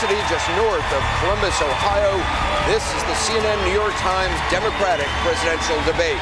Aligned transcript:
University, 0.00 0.34
just 0.34 0.48
north 0.56 0.92
of 0.94 1.02
Columbus, 1.20 1.60
Ohio, 1.60 2.16
this 2.72 2.82
is 2.94 3.02
the 3.02 3.12
CNN 3.12 3.66
New 3.66 3.74
York 3.74 3.92
Times 3.96 4.34
Democratic 4.50 5.06
presidential 5.22 5.76
debate. 5.84 6.18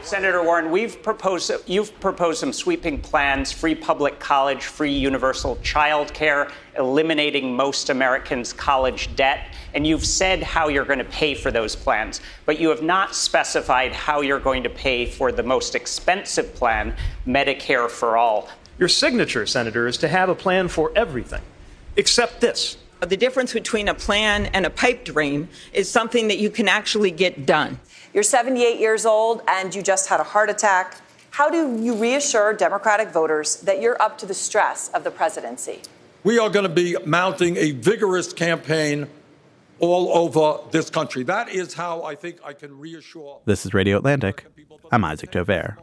Senator 0.00 0.42
Warren, 0.42 0.70
we've 0.70 1.02
proposed, 1.02 1.50
you've 1.66 1.98
proposed 2.00 2.40
some 2.40 2.52
sweeping 2.52 2.98
plans 2.98 3.52
free 3.52 3.74
public 3.74 4.18
college, 4.18 4.64
free 4.64 4.92
universal 4.92 5.56
child 5.56 6.14
care, 6.14 6.50
eliminating 6.78 7.54
most 7.54 7.90
Americans' 7.90 8.54
college 8.54 9.14
debt. 9.16 9.54
And 9.74 9.86
you've 9.86 10.06
said 10.06 10.42
how 10.42 10.68
you're 10.68 10.86
going 10.86 10.98
to 10.98 11.04
pay 11.04 11.34
for 11.34 11.50
those 11.50 11.76
plans, 11.76 12.22
but 12.46 12.58
you 12.58 12.70
have 12.70 12.82
not 12.82 13.14
specified 13.14 13.92
how 13.92 14.22
you're 14.22 14.40
going 14.40 14.62
to 14.62 14.70
pay 14.70 15.04
for 15.04 15.30
the 15.30 15.42
most 15.42 15.74
expensive 15.74 16.54
plan, 16.54 16.96
Medicare 17.26 17.90
for 17.90 18.16
All. 18.16 18.48
Your 18.78 18.88
signature, 18.88 19.44
Senator, 19.44 19.86
is 19.86 19.98
to 19.98 20.08
have 20.08 20.30
a 20.30 20.34
plan 20.34 20.68
for 20.68 20.90
everything, 20.96 21.42
except 21.96 22.40
this. 22.40 22.76
The 23.00 23.16
difference 23.16 23.52
between 23.52 23.88
a 23.88 23.94
plan 23.94 24.46
and 24.46 24.64
a 24.64 24.70
pipe 24.70 25.04
dream 25.04 25.48
is 25.72 25.90
something 25.90 26.28
that 26.28 26.38
you 26.38 26.50
can 26.50 26.68
actually 26.68 27.10
get 27.10 27.46
done. 27.46 27.80
You're 28.14 28.22
78 28.22 28.78
years 28.78 29.04
old 29.04 29.42
and 29.48 29.74
you 29.74 29.82
just 29.82 30.08
had 30.08 30.20
a 30.20 30.24
heart 30.24 30.50
attack. 30.50 30.96
How 31.30 31.50
do 31.50 31.76
you 31.82 31.94
reassure 31.94 32.52
Democratic 32.52 33.08
voters 33.08 33.56
that 33.62 33.80
you're 33.80 34.00
up 34.00 34.18
to 34.18 34.26
the 34.26 34.34
stress 34.34 34.88
of 34.90 35.02
the 35.02 35.10
presidency? 35.10 35.80
We 36.22 36.38
are 36.38 36.48
going 36.48 36.68
to 36.68 36.72
be 36.72 36.96
mounting 37.04 37.56
a 37.56 37.72
vigorous 37.72 38.32
campaign 38.32 39.08
all 39.80 40.16
over 40.16 40.60
this 40.70 40.90
country. 40.90 41.24
That 41.24 41.48
is 41.48 41.74
how 41.74 42.04
I 42.04 42.14
think 42.14 42.38
I 42.44 42.52
can 42.52 42.78
reassure. 42.78 43.40
This 43.46 43.66
is 43.66 43.74
Radio 43.74 43.96
Atlantic. 43.96 44.46
I'm 44.92 45.04
Isaac 45.04 45.32
Dovere. 45.32 45.76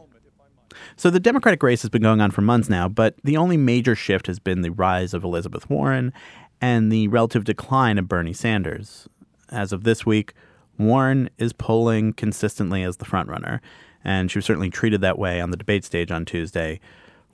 So 1.00 1.08
the 1.08 1.18
Democratic 1.18 1.62
race 1.62 1.80
has 1.80 1.88
been 1.88 2.02
going 2.02 2.20
on 2.20 2.30
for 2.30 2.42
months 2.42 2.68
now, 2.68 2.86
but 2.86 3.14
the 3.24 3.38
only 3.38 3.56
major 3.56 3.94
shift 3.94 4.26
has 4.26 4.38
been 4.38 4.60
the 4.60 4.68
rise 4.68 5.14
of 5.14 5.24
Elizabeth 5.24 5.70
Warren 5.70 6.12
and 6.60 6.92
the 6.92 7.08
relative 7.08 7.44
decline 7.44 7.96
of 7.96 8.06
Bernie 8.06 8.34
Sanders. 8.34 9.08
As 9.48 9.72
of 9.72 9.84
this 9.84 10.04
week, 10.04 10.34
Warren 10.76 11.30
is 11.38 11.54
polling 11.54 12.12
consistently 12.12 12.82
as 12.82 12.98
the 12.98 13.06
frontrunner, 13.06 13.60
and 14.04 14.30
she 14.30 14.36
was 14.36 14.44
certainly 14.44 14.68
treated 14.68 15.00
that 15.00 15.18
way 15.18 15.40
on 15.40 15.50
the 15.50 15.56
debate 15.56 15.86
stage 15.86 16.10
on 16.10 16.26
Tuesday. 16.26 16.80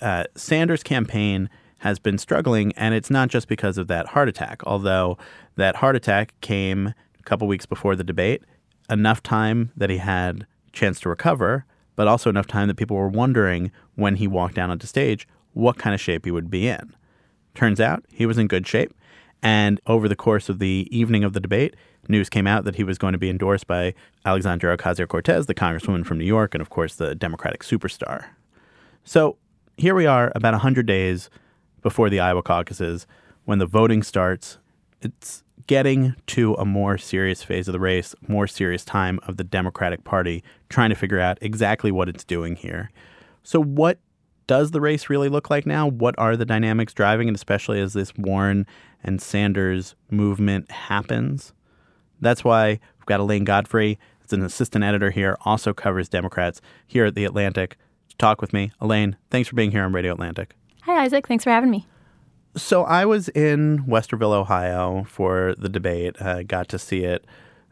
Uh, 0.00 0.26
Sanders' 0.36 0.84
campaign 0.84 1.50
has 1.78 1.98
been 1.98 2.18
struggling, 2.18 2.72
and 2.74 2.94
it's 2.94 3.10
not 3.10 3.30
just 3.30 3.48
because 3.48 3.78
of 3.78 3.88
that 3.88 4.06
heart 4.06 4.28
attack, 4.28 4.62
although 4.64 5.18
that 5.56 5.74
heart 5.74 5.96
attack 5.96 6.40
came 6.40 6.94
a 7.18 7.22
couple 7.24 7.48
weeks 7.48 7.66
before 7.66 7.96
the 7.96 8.04
debate, 8.04 8.44
enough 8.88 9.24
time 9.24 9.72
that 9.76 9.90
he 9.90 9.96
had 9.96 10.46
chance 10.72 11.00
to 11.00 11.08
recover, 11.08 11.64
but 11.96 12.06
also 12.06 12.30
enough 12.30 12.46
time 12.46 12.68
that 12.68 12.76
people 12.76 12.96
were 12.96 13.08
wondering 13.08 13.72
when 13.94 14.16
he 14.16 14.28
walked 14.28 14.54
down 14.54 14.70
onto 14.70 14.86
stage 14.86 15.26
what 15.54 15.78
kind 15.78 15.94
of 15.94 16.00
shape 16.00 16.24
he 16.24 16.30
would 16.30 16.50
be 16.50 16.68
in. 16.68 16.94
Turns 17.54 17.80
out 17.80 18.04
he 18.12 18.26
was 18.26 18.38
in 18.38 18.46
good 18.46 18.66
shape. 18.66 18.94
And 19.42 19.80
over 19.86 20.08
the 20.08 20.16
course 20.16 20.48
of 20.48 20.58
the 20.58 20.88
evening 20.90 21.24
of 21.24 21.32
the 21.32 21.40
debate, 21.40 21.74
news 22.08 22.28
came 22.28 22.46
out 22.46 22.64
that 22.64 22.76
he 22.76 22.84
was 22.84 22.98
going 22.98 23.12
to 23.12 23.18
be 23.18 23.30
endorsed 23.30 23.66
by 23.66 23.94
Alexandria 24.24 24.76
Ocasio 24.76 25.08
Cortez, 25.08 25.46
the 25.46 25.54
congresswoman 25.54 26.04
from 26.04 26.18
New 26.18 26.24
York, 26.24 26.54
and 26.54 26.60
of 26.60 26.70
course, 26.70 26.94
the 26.94 27.14
Democratic 27.14 27.62
superstar. 27.62 28.26
So 29.04 29.36
here 29.76 29.94
we 29.94 30.06
are, 30.06 30.32
about 30.34 30.54
100 30.54 30.86
days 30.86 31.30
before 31.82 32.10
the 32.10 32.20
Iowa 32.20 32.42
caucuses, 32.42 33.06
when 33.44 33.58
the 33.58 33.66
voting 33.66 34.02
starts. 34.02 34.58
It's 35.02 35.42
getting 35.66 36.14
to 36.26 36.54
a 36.54 36.64
more 36.64 36.96
serious 36.96 37.42
phase 37.42 37.68
of 37.68 37.72
the 37.72 37.80
race, 37.80 38.14
more 38.28 38.46
serious 38.46 38.84
time 38.84 39.18
of 39.26 39.36
the 39.36 39.44
Democratic 39.44 40.04
Party 40.04 40.42
trying 40.68 40.90
to 40.90 40.96
figure 40.96 41.20
out 41.20 41.38
exactly 41.40 41.90
what 41.90 42.08
it's 42.08 42.24
doing 42.24 42.56
here. 42.56 42.90
So, 43.42 43.62
what 43.62 43.98
does 44.46 44.70
the 44.70 44.80
race 44.80 45.10
really 45.10 45.28
look 45.28 45.50
like 45.50 45.66
now? 45.66 45.88
What 45.88 46.14
are 46.18 46.36
the 46.36 46.44
dynamics 46.44 46.94
driving 46.94 47.28
it, 47.28 47.34
especially 47.34 47.80
as 47.80 47.92
this 47.94 48.12
Warren 48.16 48.66
and 49.02 49.20
Sanders 49.20 49.94
movement 50.10 50.70
happens? 50.70 51.52
That's 52.20 52.44
why 52.44 52.80
we've 52.98 53.06
got 53.06 53.20
Elaine 53.20 53.44
Godfrey, 53.44 53.98
as 54.24 54.32
an 54.32 54.42
assistant 54.42 54.84
editor 54.84 55.10
here, 55.10 55.36
also 55.44 55.72
covers 55.72 56.08
Democrats 56.08 56.60
here 56.86 57.06
at 57.06 57.14
The 57.14 57.24
Atlantic. 57.24 57.76
To 58.08 58.16
talk 58.16 58.40
with 58.40 58.52
me, 58.52 58.72
Elaine, 58.80 59.16
thanks 59.30 59.48
for 59.48 59.56
being 59.56 59.70
here 59.70 59.84
on 59.84 59.92
Radio 59.92 60.12
Atlantic. 60.12 60.54
Hi, 60.82 61.04
Isaac. 61.04 61.26
Thanks 61.26 61.44
for 61.44 61.50
having 61.50 61.70
me. 61.70 61.86
So 62.56 62.84
I 62.84 63.04
was 63.04 63.28
in 63.30 63.84
Westerville, 63.84 64.32
Ohio 64.32 65.04
for 65.04 65.54
the 65.58 65.68
debate. 65.68 66.16
Got 66.46 66.68
to 66.70 66.78
see 66.78 67.04
it 67.04 67.24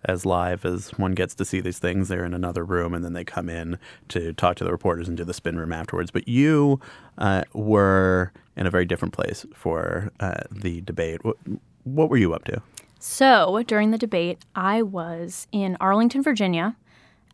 as 0.04 0.26
live 0.26 0.66
as 0.66 0.90
one 0.98 1.12
gets 1.14 1.34
to 1.36 1.44
see 1.44 1.60
these 1.60 1.78
things. 1.78 2.08
They're 2.08 2.24
in 2.24 2.34
another 2.34 2.64
room 2.64 2.92
and 2.92 3.02
then 3.02 3.14
they 3.14 3.24
come 3.24 3.48
in 3.48 3.78
to 4.08 4.34
talk 4.34 4.56
to 4.56 4.64
the 4.64 4.70
reporters 4.70 5.08
and 5.08 5.16
do 5.16 5.24
the 5.24 5.32
spin 5.32 5.58
room 5.58 5.72
afterwards. 5.72 6.10
But 6.10 6.28
you 6.28 6.80
uh, 7.16 7.44
were 7.54 8.32
in 8.56 8.66
a 8.66 8.70
very 8.70 8.84
different 8.84 9.14
place 9.14 9.46
for 9.54 10.12
uh, 10.20 10.42
the 10.50 10.82
debate. 10.82 11.24
What, 11.24 11.38
what 11.84 12.10
were 12.10 12.18
you 12.18 12.34
up 12.34 12.44
to? 12.44 12.60
So 12.98 13.62
during 13.66 13.90
the 13.90 13.98
debate, 13.98 14.38
I 14.54 14.82
was 14.82 15.46
in 15.52 15.76
Arlington, 15.80 16.22
Virginia 16.22 16.76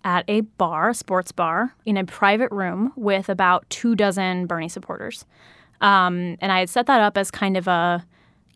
at 0.02 0.24
a 0.28 0.42
bar, 0.42 0.90
a 0.90 0.94
sports 0.94 1.32
bar, 1.32 1.74
in 1.84 1.96
a 1.96 2.04
private 2.04 2.50
room 2.50 2.92
with 2.96 3.28
about 3.28 3.68
two 3.68 3.94
dozen 3.94 4.46
Bernie 4.46 4.68
supporters. 4.68 5.26
Um, 5.80 6.36
and 6.40 6.52
I 6.52 6.60
had 6.60 6.68
set 6.68 6.86
that 6.86 7.00
up 7.00 7.16
as 7.16 7.30
kind 7.30 7.56
of 7.56 7.66
a, 7.66 8.04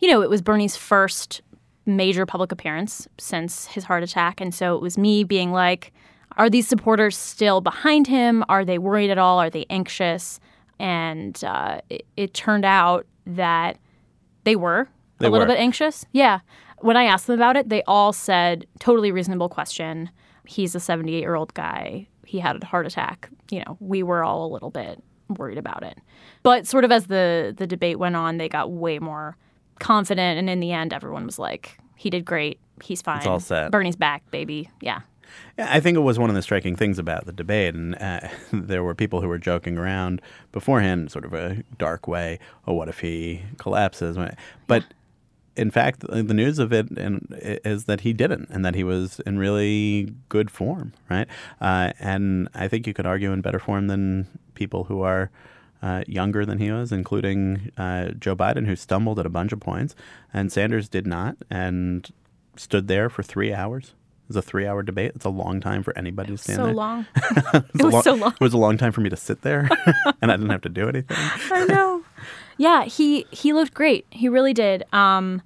you 0.01 0.09
know, 0.09 0.23
it 0.23 0.31
was 0.31 0.43
Bernie's 0.43 0.77
first 0.77 1.43
major 1.87 2.27
public 2.27 2.53
appearance 2.53 3.09
since 3.19 3.67
his 3.67 3.85
heart 3.85 4.03
attack. 4.03 4.41
And 4.41 4.55
so 4.55 4.75
it 4.75 4.83
was 4.83 4.97
me 4.97 5.25
being 5.25 5.53
like, 5.53 5.93
are 6.37 6.51
these 6.51 6.67
supporters 6.67 7.17
still 7.17 7.61
behind 7.61 8.07
him? 8.07 8.45
Are 8.49 8.65
they 8.65 8.79
worried 8.79 9.11
at 9.11 9.19
all? 9.19 9.39
Are 9.39 9.51
they 9.51 9.67
anxious? 9.71 10.41
And 10.79 11.43
uh, 11.45 11.81
it, 11.89 12.07
it, 12.17 12.35
turned 12.35 12.65
out 12.65 13.07
that 13.27 13.79
they 14.43 14.57
were 14.57 14.89
they 15.19 15.27
a 15.27 15.31
little 15.31 15.47
were. 15.47 15.55
bit 15.55 15.61
anxious. 15.61 16.05
Yeah. 16.13 16.41
When 16.79 16.97
I 16.97 17.05
asked 17.05 17.29
them 17.29 17.39
about 17.39 17.57
it, 17.57 17.69
they 17.69 17.83
all 17.85 18.13
said, 18.13 18.67
totally 18.81 19.13
reasonable 19.13 19.49
question. 19.49 20.11
He's 20.47 20.75
a 20.75 20.81
78 20.81 21.21
year 21.21 21.37
old 21.37 21.55
guy. 21.55 22.09
He 22.27 22.41
had 22.41 22.61
a 22.63 22.67
heart 22.67 22.87
attack. 22.87 23.31
You 23.51 23.61
know, 23.61 23.77
we 23.79 24.03
were 24.03 24.25
all 24.25 24.47
a 24.47 24.53
little 24.53 24.71
bit 24.71 25.03
worried 25.29 25.59
about 25.59 25.83
it. 25.83 25.99
But 26.43 26.67
sort 26.67 26.85
of 26.85 26.93
as 26.93 27.07
the 27.07 27.55
the 27.57 27.67
debate 27.67 27.99
went 27.99 28.17
on, 28.17 28.39
they 28.39 28.49
got 28.49 28.71
way 28.71 28.99
more 28.99 29.37
confident, 29.79 30.39
and 30.39 30.49
in 30.49 30.61
the 30.61 30.73
end, 30.73 30.93
everyone 30.93 31.27
was 31.27 31.39
like, 31.39 31.79
"He 31.97 32.11
did 32.11 32.25
great. 32.25 32.59
He's 32.83 33.03
fine. 33.03 33.19
It's 33.19 33.27
all 33.27 33.41
set. 33.41 33.71
Bernie's 33.71 33.97
back, 33.97 34.29
baby. 34.31 34.71
Yeah." 34.81 35.01
Yeah, 35.59 35.69
I 35.71 35.81
think 35.81 35.97
it 35.97 36.01
was 36.01 36.19
one 36.19 36.31
of 36.31 36.37
the 36.37 36.43
striking 36.43 36.77
things 36.77 36.99
about 36.99 37.27
the 37.27 37.33
debate, 37.33 37.75
and 37.75 37.97
uh, 37.97 38.29
there 38.53 38.83
were 38.83 38.95
people 38.95 39.21
who 39.21 39.29
were 39.29 39.39
joking 39.39 39.79
around 39.79 40.21
beforehand, 40.53 41.11
sort 41.11 41.25
of 41.25 41.35
a 41.35 41.63
dark 41.79 42.07
way. 42.07 42.39
Oh, 42.67 42.73
what 42.75 42.89
if 42.89 43.01
he 43.01 43.43
collapses? 43.59 44.17
But 44.67 44.85
in 45.57 45.71
fact, 45.71 46.01
the 46.01 46.35
news 46.35 46.59
of 46.59 46.73
it 46.73 46.89
is 46.91 47.85
that 47.85 48.01
he 48.01 48.13
didn't, 48.13 48.49
and 48.51 48.65
that 48.65 48.75
he 48.75 48.83
was 48.83 49.21
in 49.21 49.39
really 49.39 50.13
good 50.29 50.51
form, 50.51 50.93
right? 51.09 51.29
Uh, 51.61 51.93
and 52.01 52.49
I 52.55 52.69
think 52.69 52.87
you 52.87 52.95
could 52.95 53.07
argue 53.07 53.33
in 53.33 53.41
better 53.41 53.59
form 53.59 53.87
than 53.87 54.27
people 54.55 54.85
who 54.85 55.03
are 55.03 55.31
uh, 55.83 56.03
younger 56.07 56.45
than 56.45 56.59
he 56.59 56.73
was, 56.73 56.91
including 56.93 57.71
uh, 57.77 58.09
Joe 58.19 58.35
Biden, 58.35 58.67
who 58.67 58.75
stumbled 58.75 59.19
at 59.19 59.27
a 59.27 59.31
bunch 59.31 59.53
of 59.53 59.61
points, 59.61 59.95
and 60.33 60.51
Sanders 60.51 60.89
did 60.89 61.07
not, 61.07 61.37
and 61.51 62.11
stood 62.57 62.89
there 62.89 63.09
for 63.09 63.23
three 63.23 63.53
hours. 63.53 63.95
It 64.25 64.29
was 64.29 64.37
a 64.37 64.43
three-hour 64.43 64.83
debate. 64.83 65.13
It's 65.15 65.27
a 65.27 65.31
long 65.31 65.61
time 65.61 65.83
for 65.83 65.97
anybody 65.99 66.31
to 66.31 66.39
stand 66.39 66.57
so 66.57 66.65
there. 66.65 66.75
long. 66.75 67.07
it, 67.15 67.65
it 67.75 67.83
was 67.83 67.93
long, 67.93 68.03
so 68.03 68.15
long. 68.15 68.33
It 68.33 68.41
was 68.41 68.55
a 68.55 68.59
long 68.59 68.79
time 68.79 68.91
for 68.91 69.03
me 69.03 69.11
to 69.11 69.17
sit 69.17 69.43
there, 69.43 69.69
and 70.23 70.33
I 70.33 70.37
didn't 70.37 70.51
have 70.51 70.63
to 70.63 70.71
do 70.71 70.89
anything. 70.89 71.17
I 71.53 71.67
know. 71.67 72.03
Yeah, 72.57 72.85
he 72.85 73.27
he 73.31 73.53
looked 73.53 73.75
great. 73.75 74.07
He 74.11 74.29
really 74.29 74.55
did. 74.55 74.85
Um, 74.93 75.43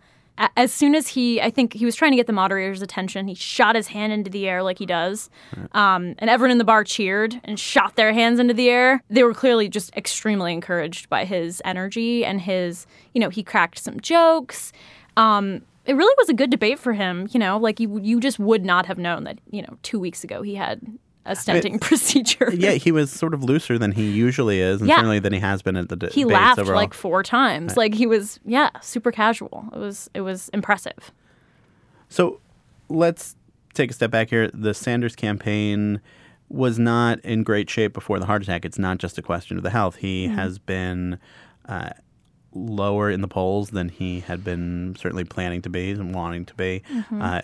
as 0.56 0.72
soon 0.72 0.94
as 0.94 1.08
he, 1.08 1.40
I 1.40 1.50
think 1.50 1.72
he 1.72 1.84
was 1.84 1.96
trying 1.96 2.12
to 2.12 2.16
get 2.16 2.26
the 2.28 2.32
moderator's 2.32 2.80
attention, 2.80 3.26
he 3.26 3.34
shot 3.34 3.74
his 3.74 3.88
hand 3.88 4.12
into 4.12 4.30
the 4.30 4.48
air 4.48 4.62
like 4.62 4.78
he 4.78 4.86
does. 4.86 5.30
Um, 5.72 6.14
and 6.18 6.30
everyone 6.30 6.52
in 6.52 6.58
the 6.58 6.64
bar 6.64 6.84
cheered 6.84 7.40
and 7.42 7.58
shot 7.58 7.96
their 7.96 8.12
hands 8.12 8.38
into 8.38 8.54
the 8.54 8.68
air. 8.68 9.02
They 9.10 9.24
were 9.24 9.34
clearly 9.34 9.68
just 9.68 9.94
extremely 9.96 10.52
encouraged 10.52 11.08
by 11.08 11.24
his 11.24 11.60
energy 11.64 12.24
and 12.24 12.40
his, 12.40 12.86
you 13.14 13.20
know, 13.20 13.30
he 13.30 13.42
cracked 13.42 13.78
some 13.78 13.98
jokes. 13.98 14.72
Um, 15.16 15.62
it 15.86 15.94
really 15.94 16.14
was 16.18 16.28
a 16.28 16.34
good 16.34 16.50
debate 16.50 16.78
for 16.78 16.92
him, 16.92 17.28
you 17.32 17.40
know, 17.40 17.58
like 17.58 17.80
you, 17.80 17.98
you 18.00 18.20
just 18.20 18.38
would 18.38 18.64
not 18.64 18.86
have 18.86 18.98
known 18.98 19.24
that, 19.24 19.38
you 19.50 19.62
know, 19.62 19.76
two 19.82 19.98
weeks 19.98 20.22
ago 20.22 20.42
he 20.42 20.54
had 20.54 20.80
a 21.28 21.32
stenting 21.34 21.80
procedure. 21.88 22.50
Yeah, 22.52 22.72
he 22.72 22.90
was 22.90 23.12
sort 23.12 23.34
of 23.34 23.44
looser 23.44 23.78
than 23.78 23.92
he 23.92 24.10
usually 24.10 24.60
is, 24.60 24.80
and 24.80 24.88
Yeah. 24.88 24.96
certainly 24.96 25.18
than 25.18 25.32
he 25.32 25.38
has 25.40 25.62
been 25.62 25.76
at 25.76 25.88
the 25.88 25.96
de- 25.96 26.10
he 26.10 26.24
laughed 26.24 26.58
overall. 26.58 26.76
like 26.76 26.94
four 26.94 27.22
times. 27.22 27.76
Like 27.76 27.94
he 27.94 28.06
was, 28.06 28.40
yeah, 28.44 28.70
super 28.80 29.12
casual. 29.12 29.68
It 29.72 29.78
was 29.78 30.10
it 30.14 30.22
was 30.22 30.48
impressive. 30.50 31.12
So 32.08 32.40
let's 32.88 33.36
take 33.74 33.90
a 33.90 33.94
step 33.94 34.10
back 34.10 34.30
here. 34.30 34.50
The 34.52 34.74
Sanders 34.74 35.14
campaign 35.14 36.00
was 36.48 36.78
not 36.78 37.20
in 37.20 37.42
great 37.42 37.68
shape 37.68 37.92
before 37.92 38.18
the 38.18 38.24
heart 38.26 38.42
attack. 38.42 38.64
It's 38.64 38.78
not 38.78 38.98
just 38.98 39.18
a 39.18 39.22
question 39.22 39.56
of 39.58 39.62
the 39.62 39.70
health. 39.70 39.96
He 39.96 40.26
Mhm. 40.28 40.34
has 40.34 40.58
been 40.58 41.18
uh, 41.68 41.90
lower 42.54 43.10
in 43.10 43.20
the 43.20 43.28
polls 43.28 43.70
than 43.70 43.90
he 43.90 44.20
had 44.20 44.42
been 44.42 44.96
certainly 44.98 45.24
planning 45.24 45.60
to 45.60 45.68
be 45.68 45.90
and 45.90 46.14
wanting 46.14 46.46
to 46.46 46.54
be. 46.54 46.82
Mhm. 46.90 47.22
Uh, 47.22 47.42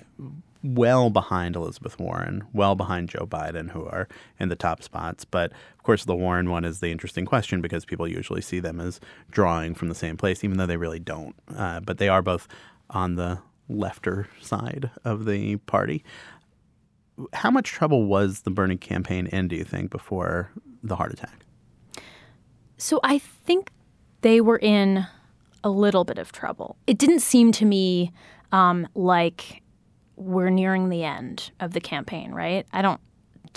well 0.64 1.11
behind 1.11 1.55
Elizabeth 1.55 1.99
Warren, 1.99 2.43
well 2.55 2.75
behind 2.75 3.11
Joe 3.11 3.26
Biden, 3.26 3.70
who 3.70 3.84
are 3.84 4.08
in 4.40 4.49
the 4.49 4.56
top 4.56 4.82
spots. 4.82 5.25
But 5.25 5.52
of 5.52 5.82
course, 5.82 6.06
the 6.06 6.16
Warren 6.16 6.49
one 6.49 6.64
is 6.64 6.81
the 6.81 6.90
interesting 6.90 7.26
question 7.26 7.61
because 7.61 7.84
people 7.84 8.08
usually 8.08 8.40
see 8.40 8.61
them 8.61 8.81
as 8.81 8.99
drawing 9.31 9.75
from 9.75 9.88
the 9.88 9.94
same 9.94 10.16
place, 10.16 10.43
even 10.43 10.56
though 10.56 10.66
they 10.66 10.78
really 10.78 10.99
don't. 10.99 11.34
Uh, 11.55 11.81
but 11.81 11.99
they 11.99 12.08
are 12.08 12.22
both 12.22 12.49
on 12.88 13.16
the 13.16 13.38
lefter 13.70 14.26
side 14.40 14.90
of 15.05 15.26
the 15.26 15.56
party. 15.58 16.02
How 17.34 17.50
much 17.50 17.70
trouble 17.70 18.06
was 18.06 18.40
the 18.40 18.50
Bernie 18.50 18.76
campaign 18.76 19.26
in, 19.26 19.49
do 19.49 19.56
you 19.56 19.64
think, 19.64 19.90
before 19.90 20.50
the 20.82 20.96
heart 20.96 21.12
attack? 21.12 21.44
So 22.78 23.00
I 23.05 23.19
think 23.19 23.70
they 24.22 24.40
were 24.40 24.58
in 24.58 25.06
a 25.62 25.70
little 25.70 26.05
bit 26.05 26.19
of 26.19 26.32
trouble. 26.32 26.76
It 26.87 26.99
didn't 26.99 27.20
seem 27.20 27.52
to 27.52 27.67
me 27.67 28.12
um, 28.50 28.88
like 28.94 29.62
we're 30.16 30.50
nearing 30.50 30.88
the 30.88 31.05
end 31.05 31.50
of 31.61 31.72
the 31.72 31.81
campaign, 31.81 32.32
right? 32.32 32.66
I 32.72 32.82
don't. 32.82 33.00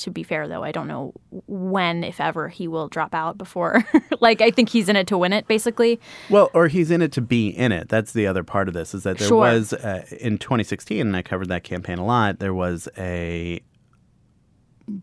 To 0.02 0.12
be 0.12 0.22
fair, 0.22 0.48
though, 0.48 0.64
I 0.64 0.72
don't 0.72 0.88
know 0.88 1.14
when, 1.48 2.04
if 2.04 2.22
ever, 2.22 2.50
he 2.50 2.68
will 2.68 2.88
drop 2.88 3.16
out 3.16 3.36
before. 3.36 3.84
like, 4.20 4.42
I 4.42 4.52
think 4.52 4.70
he's 4.70 4.90
in 4.90 4.96
it 4.96 5.08
to 5.08 5.18
win 5.18 5.34
it, 5.34 5.48
basically. 5.48 6.00
Well, 6.30 6.52
or 6.54 6.68
he's 6.68 6.92
in 6.92 7.02
it 7.02 7.12
to 7.14 7.22
be 7.22 7.48
in 7.48 7.72
it. 7.72 7.90
That's 7.90 8.12
the 8.14 8.28
other 8.28 8.44
part 8.44 8.68
of 8.68 8.76
this 8.76 8.94
is 8.94 9.02
that 9.04 9.18
there 9.18 9.28
Sure. 9.28 9.40
was 9.40 9.74
uh, 9.74 10.06
in 10.20 10.38
2016, 10.38 11.02
and 11.02 11.16
I 11.16 11.24
covered 11.24 11.48
that 11.50 11.64
campaign 11.64 11.98
a 11.98 12.06
lot. 12.06 12.38
There 12.38 12.54
was 12.54 12.88
a 12.96 13.60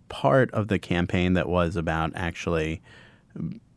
part 0.08 0.52
of 0.52 0.68
the 0.68 0.78
campaign 0.78 1.32
that 1.32 1.48
was 1.48 1.74
about 1.74 2.12
actually 2.14 2.80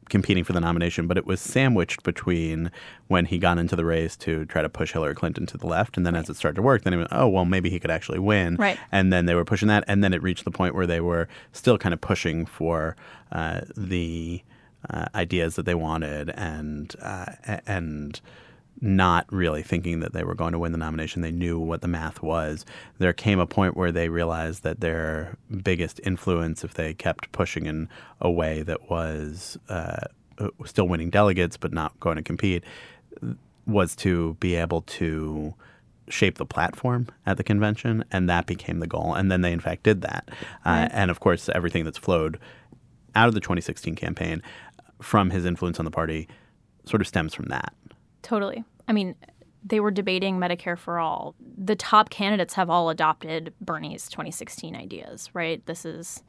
competing 0.09 0.43
for 0.43 0.53
the 0.53 0.59
nomination, 0.59 1.07
but 1.07 1.17
it 1.17 1.25
was 1.25 1.41
sandwiched 1.41 2.03
between 2.03 2.71
when 3.07 3.25
he 3.25 3.37
got 3.37 3.57
into 3.57 3.75
the 3.75 3.85
race 3.85 4.15
to 4.17 4.45
try 4.45 4.61
to 4.61 4.69
push 4.69 4.93
Hillary 4.93 5.15
Clinton 5.15 5.45
to 5.47 5.57
the 5.57 5.67
left, 5.67 5.97
and 5.97 6.05
then 6.05 6.15
as 6.15 6.29
it 6.29 6.35
started 6.35 6.55
to 6.55 6.61
work, 6.61 6.83
then 6.83 6.93
he 6.93 6.97
went, 6.97 7.09
oh 7.11 7.27
well, 7.27 7.45
maybe 7.45 7.69
he 7.69 7.79
could 7.79 7.91
actually 7.91 8.19
win, 8.19 8.55
Right. 8.55 8.77
And 8.91 9.11
then 9.11 9.25
they 9.25 9.35
were 9.35 9.45
pushing 9.45 9.67
that, 9.67 9.83
and 9.87 10.03
then 10.03 10.13
it 10.13 10.21
reached 10.21 10.45
the 10.45 10.51
point 10.51 10.75
where 10.75 10.87
they 10.87 11.01
were 11.01 11.27
still 11.51 11.77
kind 11.77 11.93
of 11.93 12.01
pushing 12.01 12.45
for 12.45 12.95
uh, 13.31 13.61
the 13.75 14.43
uh, 14.89 15.05
ideas 15.15 15.55
that 15.55 15.65
they 15.65 15.75
wanted, 15.75 16.29
and 16.31 16.95
uh, 17.01 17.33
and 17.65 18.21
not 18.81 19.25
really 19.31 19.63
thinking 19.63 19.99
that 20.01 20.13
they 20.13 20.23
were 20.23 20.35
going 20.35 20.51
to 20.51 20.59
win 20.59 20.71
the 20.71 20.77
nomination. 20.77 21.21
They 21.21 21.31
knew 21.31 21.59
what 21.59 21.81
the 21.81 21.87
math 21.87 22.21
was. 22.21 22.65
There 22.99 23.13
came 23.13 23.39
a 23.39 23.47
point 23.47 23.75
where 23.75 23.91
they 23.91 24.09
realized 24.09 24.63
that 24.63 24.81
their 24.81 25.37
biggest 25.63 25.99
influence, 26.03 26.63
if 26.63 26.75
they 26.75 26.93
kept 26.93 27.31
pushing 27.31 27.65
in 27.65 27.89
a 28.21 28.29
way 28.29 28.61
that 28.63 28.89
was 28.89 29.57
uh, 29.69 30.05
still 30.65 30.87
winning 30.87 31.09
delegates 31.09 31.57
but 31.57 31.73
not 31.73 31.99
going 31.99 32.17
to 32.17 32.23
compete, 32.23 32.63
was 33.65 33.95
to 33.97 34.35
be 34.39 34.55
able 34.55 34.81
to 34.83 35.53
shape 36.09 36.37
the 36.37 36.45
platform 36.45 37.07
at 37.25 37.37
the 37.37 37.43
convention, 37.43 38.03
and 38.11 38.29
that 38.29 38.45
became 38.45 38.79
the 38.79 38.87
goal. 38.87 39.13
And 39.13 39.31
then 39.31 39.41
they, 39.41 39.51
in 39.51 39.59
fact, 39.59 39.83
did 39.83 40.01
that. 40.01 40.29
Uh, 40.65 40.87
and 40.91 41.11
of 41.11 41.19
course, 41.19 41.49
everything 41.53 41.83
that's 41.83 41.97
flowed 41.97 42.39
out 43.15 43.27
of 43.27 43.33
the 43.33 43.41
2016 43.41 43.95
campaign 43.95 44.41
from 45.01 45.31
his 45.31 45.45
influence 45.45 45.79
on 45.79 45.85
the 45.85 45.91
party 45.91 46.27
sort 46.85 47.01
of 47.01 47.07
stems 47.07 47.33
from 47.33 47.45
that. 47.45 47.73
Totally. 48.21 48.63
I 48.87 48.93
mean, 48.93 49.15
they 49.63 49.79
were 49.79 49.91
debating 49.91 50.37
Medicare 50.37 50.77
for 50.77 50.99
all. 50.99 51.35
The 51.57 51.75
top 51.75 52.09
candidates 52.09 52.53
have 52.53 52.69
all 52.69 52.89
adopted 52.89 53.53
Bernie's 53.59 54.07
2016 54.09 54.75
ideas, 54.75 55.29
right? 55.33 55.65
This 55.65 55.85
is, 55.85 56.23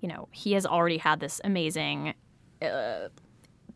you 0.00 0.08
know, 0.08 0.28
he 0.30 0.52
has 0.52 0.66
already 0.66 0.98
had 0.98 1.20
this 1.20 1.40
amazing 1.44 2.14
uh, 2.60 3.08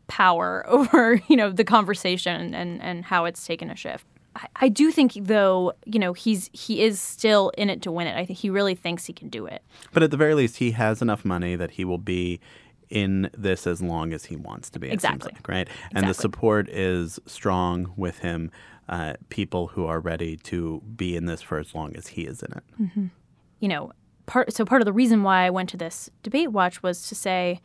power 0.09 0.65
over, 0.69 1.21
you 1.29 1.37
know, 1.37 1.51
the 1.51 1.65
conversation 1.65 2.55
and, 2.55 2.83
and 2.83 3.05
how 3.05 3.25
it's 3.25 3.47
taken 3.47 3.71
a 3.71 3.77
shift. 3.77 4.07
I, 4.35 4.47
I 4.57 4.69
do 4.69 4.91
think, 4.91 5.15
though, 5.15 5.73
you 5.87 5.99
know, 5.99 6.13
he's 6.13 6.51
he 6.53 6.83
is 6.83 7.01
still 7.01 7.51
in 7.57 7.71
it 7.71 7.81
to 7.83 7.93
win 7.93 8.07
it. 8.07 8.17
I 8.17 8.27
think 8.27 8.39
he 8.39 8.51
really 8.51 8.75
thinks 8.75 9.07
he 9.07 9.13
can 9.13 9.29
do 9.29 9.47
it. 9.47 9.63
But 9.93 10.03
at 10.03 10.11
the 10.11 10.17
very 10.17 10.35
least, 10.35 10.57
he 10.57 10.73
has 10.73 11.01
enough 11.01 11.25
money 11.25 11.57
that 11.57 11.73
he 11.73 11.85
will 11.85 11.99
be 11.99 12.41
in 12.89 13.31
this 13.37 13.67
as 13.67 13.83
long 13.83 14.13
as 14.13 14.27
he 14.27 14.37
wants 14.37 14.71
to 14.71 14.79
be. 14.79 14.91
Exactly. 14.91 15.33
like, 15.35 15.49
right? 15.49 15.69
And 15.95 16.09
the 16.09 16.15
support 16.15 16.69
is 16.69 17.19
strong 17.27 17.93
with 17.97 18.19
him. 18.19 18.51
Uh, 18.89 19.15
people 19.31 19.67
who 19.67 19.85
are 19.85 19.99
ready 19.99 20.37
to 20.37 20.81
be 20.95 21.17
in 21.17 21.27
this 21.27 21.43
for 21.43 21.59
as 21.59 21.75
long 21.75 21.97
as 21.97 22.07
he 22.07 22.23
is 22.23 22.41
in 22.41 22.53
it. 22.53 23.11
you 23.59 23.69
know, 23.69 23.91
part 24.27 24.53
so 24.53 24.65
part 24.65 24.81
of 24.81 24.87
the 24.87 24.93
reason 24.93 25.25
why 25.25 25.45
I 25.45 25.51
went 25.51 25.69
to 25.71 25.77
this 25.77 26.09
debate 26.23 26.53
watch 26.53 26.83
was 26.83 27.09
to 27.09 27.15
say, 27.15 27.61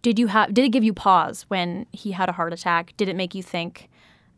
did 0.00 0.18
you 0.18 0.28
have 0.28 0.54
did 0.54 0.64
it 0.64 0.68
give 0.70 0.84
you 0.84 0.94
pause 0.94 1.44
when 1.48 1.86
he 1.92 2.12
had 2.12 2.28
a 2.28 2.32
heart 2.32 2.52
attack? 2.52 2.94
Did 2.96 3.08
it 3.08 3.16
make 3.16 3.34
you 3.34 3.42
think, 3.42 3.88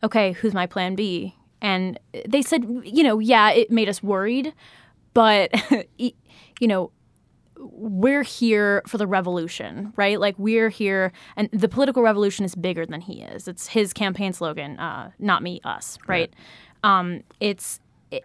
okay, 0.03 0.33
who's 0.33 0.55
my 0.55 0.67
plan 0.67 0.95
B? 0.95 1.37
And 1.61 1.99
they 2.27 2.43
said, 2.43 2.65
you 2.85 3.03
know, 3.03 3.19
yeah, 3.19 3.51
it 3.51 3.71
made 3.71 3.89
us 3.89 4.03
worried, 4.03 4.55
but 5.15 5.51
you 5.99 6.13
know, 6.69 6.91
we're 7.59 8.23
here 8.23 8.83
for 8.87 8.99
the 8.99 9.07
revolution, 9.07 9.93
right? 9.97 10.21
Like 10.21 10.35
we're 10.39 10.69
here, 10.69 11.13
and 11.37 11.49
the 11.53 11.69
political 11.69 12.03
revolution 12.03 12.45
is 12.45 12.55
bigger 12.55 12.87
than 12.87 13.01
he 13.01 13.23
is. 13.23 13.49
It's 13.49 13.69
his 13.69 13.93
campaign 13.93 14.33
slogan, 14.33 14.79
uh, 14.79 15.11
"Not 15.19 15.43
me, 15.43 15.61
us." 15.65 15.99
Right? 16.07 16.33
Um, 16.83 17.23
it's. 17.41 17.81
It, 18.11 18.25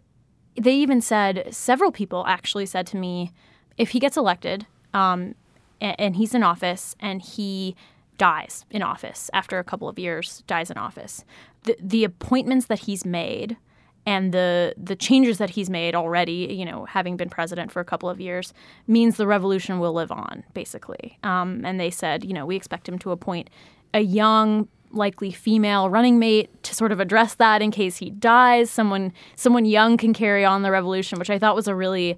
they 0.60 0.76
even 0.76 1.02
said 1.02 1.48
several 1.52 1.92
people 1.92 2.26
actually 2.28 2.66
said 2.66 2.86
to 2.88 2.98
me, 2.98 3.32
if 3.78 3.92
he 3.92 4.00
gets 4.00 4.18
elected, 4.18 4.68
um, 4.94 5.36
and, 5.80 5.96
and 6.00 6.16
he's 6.18 6.36
in 6.36 6.44
office, 6.44 6.96
and 7.00 7.22
he 7.22 7.76
dies 8.18 8.66
in 8.70 8.84
office 8.84 9.30
after 9.34 9.58
a 9.58 9.64
couple 9.64 9.90
of 9.90 9.98
years, 9.98 10.44
dies 10.46 10.70
in 10.70 10.78
office, 10.78 11.26
the 11.64 11.76
the 11.80 12.04
appointments 12.04 12.68
that 12.68 12.80
he's 12.80 13.06
made 13.06 13.58
and 14.06 14.34
the 14.34 14.74
the 14.78 14.96
changes 14.96 15.38
that 15.38 15.52
he's 15.52 15.70
made 15.70 15.94
already, 15.96 16.48
you 16.52 16.66
know, 16.66 16.86
having 16.86 17.18
been 17.18 17.30
president 17.30 17.72
for 17.72 17.80
a 17.80 17.86
couple 17.86 18.10
of 18.10 18.20
years, 18.20 18.54
means 18.88 19.18
the 19.18 19.28
revolution 19.28 19.80
will 19.80 19.94
live 19.94 20.12
on, 20.12 20.44
basically. 20.54 21.18
Um, 21.24 21.62
and 21.66 21.80
they 21.80 21.92
said, 21.92 22.26
you 22.26 22.34
know, 22.34 22.46
we 22.46 22.56
expect 22.56 22.90
him 22.90 22.98
to 23.00 23.12
appoint 23.12 23.50
a 23.94 24.00
young, 24.02 24.68
likely 24.92 25.32
female 25.32 25.90
running 25.90 26.18
mate 26.20 26.50
to 26.64 26.74
sort 26.74 26.92
of 26.92 27.00
address 27.00 27.36
that 27.36 27.62
in 27.62 27.70
case 27.72 27.98
he 27.98 28.10
dies. 28.10 28.70
Someone 28.72 29.14
someone 29.36 29.66
young 29.66 29.98
can 29.98 30.14
carry 30.14 30.44
on 30.46 30.64
the 30.64 30.72
revolution, 30.72 31.20
which 31.20 31.30
I 31.30 31.38
thought 31.38 31.56
was 31.56 31.68
a 31.68 31.76
really 31.76 32.18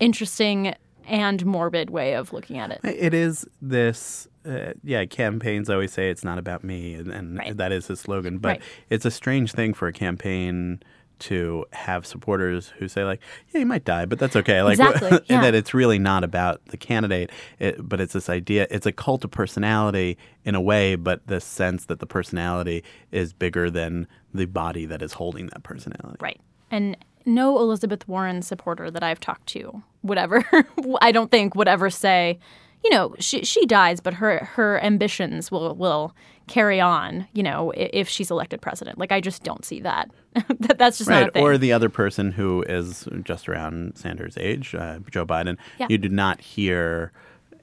interesting 0.00 0.74
and 1.06 1.46
morbid 1.46 1.90
way 1.90 2.14
of 2.14 2.32
looking 2.32 2.58
at 2.58 2.70
it. 2.72 2.80
It 2.82 3.14
is 3.14 3.46
this, 3.62 4.26
uh, 4.44 4.72
yeah, 4.82 5.04
campaigns 5.04 5.70
always 5.70 5.92
say 5.92 6.10
it's 6.10 6.24
not 6.24 6.36
about 6.38 6.64
me, 6.64 6.94
and, 6.94 7.08
and 7.12 7.38
that 7.58 7.70
is 7.72 7.86
his 7.86 8.00
slogan. 8.00 8.38
But 8.38 8.48
Right. 8.48 8.62
it's 8.90 9.04
a 9.04 9.10
strange 9.10 9.52
thing 9.52 9.72
for 9.72 9.86
a 9.86 9.92
campaign 9.92 10.82
to 11.18 11.64
have 11.72 12.06
supporters 12.06 12.68
who 12.78 12.88
say 12.88 13.04
like, 13.04 13.20
yeah, 13.52 13.60
he 13.60 13.64
might 13.64 13.84
die, 13.84 14.04
but 14.04 14.18
that's 14.18 14.36
okay. 14.36 14.62
Like, 14.62 14.78
Exactly, 14.78 15.10
and 15.10 15.22
yeah. 15.28 15.40
that 15.40 15.54
it's 15.54 15.74
really 15.74 15.98
not 15.98 16.24
about 16.24 16.64
the 16.66 16.76
candidate, 16.76 17.30
it, 17.58 17.76
but 17.86 18.00
it's 18.00 18.12
this 18.12 18.28
idea. 18.28 18.66
It's 18.70 18.86
a 18.86 18.92
cult 18.92 19.24
of 19.24 19.30
personality 19.30 20.18
in 20.44 20.54
a 20.54 20.60
way, 20.60 20.96
but 20.96 21.26
the 21.26 21.40
sense 21.40 21.86
that 21.86 22.00
the 22.00 22.06
personality 22.06 22.84
is 23.10 23.32
bigger 23.32 23.70
than 23.70 24.06
the 24.34 24.46
body 24.46 24.86
that 24.86 25.02
is 25.02 25.14
holding 25.14 25.46
that 25.46 25.62
personality. 25.62 26.18
Right. 26.20 26.40
And 26.70 26.96
no 27.24 27.58
Elizabeth 27.58 28.06
Warren 28.06 28.42
supporter 28.42 28.90
that 28.90 29.02
I've 29.02 29.20
talked 29.20 29.46
to 29.48 29.82
would 30.02 30.18
ever, 30.18 30.44
I 31.00 31.12
don't 31.12 31.30
think, 31.30 31.54
would 31.54 31.68
ever 31.68 31.90
say, 31.90 32.38
you 32.84 32.90
know, 32.90 33.14
she, 33.18 33.44
she 33.44 33.66
dies, 33.66 34.00
but 34.00 34.14
her, 34.14 34.44
her 34.44 34.82
ambitions 34.82 35.50
will, 35.50 35.74
will 35.74 36.14
carry 36.46 36.80
on, 36.80 37.26
you 37.32 37.42
know, 37.42 37.72
if 37.76 38.08
she's 38.08 38.30
elected 38.30 38.60
president. 38.60 38.98
Like, 38.98 39.12
I 39.12 39.20
just 39.20 39.42
don't 39.42 39.64
see 39.64 39.80
that. 39.80 40.10
that 40.60 40.78
that's 40.78 40.98
just 40.98 41.10
right. 41.10 41.30
Or 41.36 41.58
the 41.58 41.72
other 41.72 41.88
person 41.88 42.32
who 42.32 42.62
is 42.68 43.08
just 43.22 43.48
around 43.48 43.96
Sanders' 43.96 44.36
age, 44.38 44.74
uh, 44.74 45.00
Joe 45.10 45.26
Biden. 45.26 45.56
Yeah. 45.78 45.86
You 45.90 45.98
do 45.98 46.08
not 46.08 46.40
hear 46.40 47.12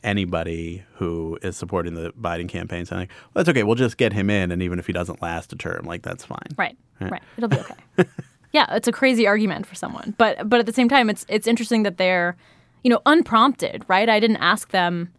anybody 0.04 0.84
who 0.96 1.40
is 1.42 1.56
supporting 1.56 1.94
the 1.94 2.12
Biden 2.20 2.50
campaign 2.50 2.86
saying, 2.86 3.08
well, 3.34 3.44
that's 3.44 3.50
okay. 3.50 3.64
We'll 3.64 3.76
just 3.76 3.98
get 3.98 4.12
him 4.12 4.30
in. 4.30 4.52
And 4.52 4.62
even 4.62 4.80
if 4.80 4.88
he 4.88 4.94
doesn't 4.94 5.22
last 5.22 5.54
a 5.54 5.56
term, 5.56 5.86
like, 5.86 6.02
that's 6.02 6.26
fine. 6.26 6.40
Right. 6.58 6.78
Right. 7.00 7.12
Right. 7.12 7.24
It'll 7.38 7.50
be 7.50 7.60
okay. 7.60 8.10
yeah, 8.54 8.76
it's 8.76 8.88
a 8.88 8.92
crazy 8.92 9.28
argument 9.28 9.66
for 9.66 9.76
someone, 9.76 10.14
but 10.18 10.48
but 10.48 10.60
at 10.60 10.66
the 10.66 10.74
same 10.74 10.88
time, 10.88 11.10
it's 11.10 11.26
it's 11.28 11.48
interesting 11.48 11.84
that 11.84 11.98
they're, 11.98 12.38
you 12.84 12.90
know, 12.90 13.02
unprompted. 13.06 13.84
Right. 13.88 14.10
I 14.10 14.20
didn't 14.20 14.38
ask 14.38 14.70
them, 14.72 15.12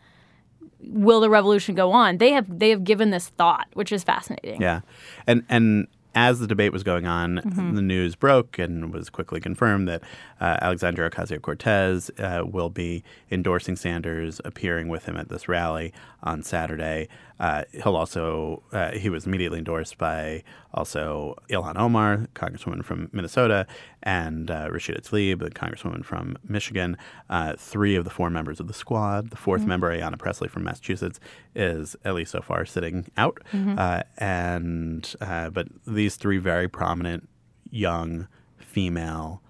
will 0.81 1.21
the 1.21 1.31
revolution 1.31 1.75
go 1.75 1.93
on? 1.93 2.19
They 2.19 2.33
have 2.33 2.59
they 2.59 2.71
have 2.71 2.85
given 2.85 3.11
this 3.11 3.29
thought, 3.29 3.69
which 3.75 3.91
is 3.93 4.05
fascinating. 4.05 4.61
Yeah, 4.61 4.81
and 5.27 5.45
and 5.49 5.87
as 6.17 6.39
the 6.39 6.47
debate 6.47 6.73
was 6.73 6.85
going 6.85 7.07
on, 7.07 7.39
Mhm. 7.45 7.75
the 7.75 7.83
news 7.83 8.15
broke 8.15 8.57
and 8.57 8.93
was 8.93 9.11
quickly 9.11 9.41
confirmed 9.41 9.89
that 9.89 10.01
uh, 10.41 10.59
Alexandria 10.63 11.11
Ocasio 11.11 11.43
Cortez 11.43 12.09
uh, 12.21 12.45
will 12.47 12.71
be 12.71 13.03
endorsing 13.33 13.75
Sanders, 13.75 14.41
appearing 14.45 14.87
with 14.89 15.07
him 15.07 15.17
at 15.17 15.29
this 15.29 15.49
rally 15.49 15.93
on 16.25 16.43
Saturday. 16.43 17.09
Uh, 17.39 17.63
he'll 17.73 17.97
also 17.97 18.63
uh, 18.73 18.91
he 18.93 19.09
was 19.11 19.27
immediately 19.27 19.59
endorsed 19.59 19.99
by 19.99 20.43
also 20.73 21.37
Ilhan 21.51 21.77
Omar, 21.79 22.27
Congresswoman 22.35 22.85
from 22.85 23.09
Minnesota, 23.13 23.67
and 24.03 24.51
uh, 24.51 24.69
Rashida 24.71 25.01
Tlaib, 25.03 25.39
the 25.41 25.51
Congresswoman 25.51 26.05
from 26.05 26.37
Michigan. 26.49 26.97
Uh, 27.31 27.55
three 27.57 27.95
of 27.95 28.05
the 28.05 28.11
four 28.11 28.31
members 28.31 28.59
of 28.61 28.67
the 28.69 28.75
squad. 28.75 29.31
The 29.31 29.37
4th 29.37 29.63
Mhm. 29.63 29.67
member, 29.67 29.91
Ayanna 29.97 30.19
Pressley 30.19 30.49
from 30.49 30.65
Massachusetts, 30.65 31.21
is 31.55 31.95
at 32.05 32.15
least 32.15 32.33
so 32.33 32.41
far 32.41 32.65
sitting 32.65 33.07
out. 33.17 33.39
Mhm. 33.53 33.79
Uh, 33.79 34.03
and 34.19 35.15
uh, 35.21 35.51
but 35.51 35.69
these 35.87 36.17
three 36.17 36.39
very 36.39 36.69
prominent 36.69 37.29
young 37.71 38.27
female 38.59 39.43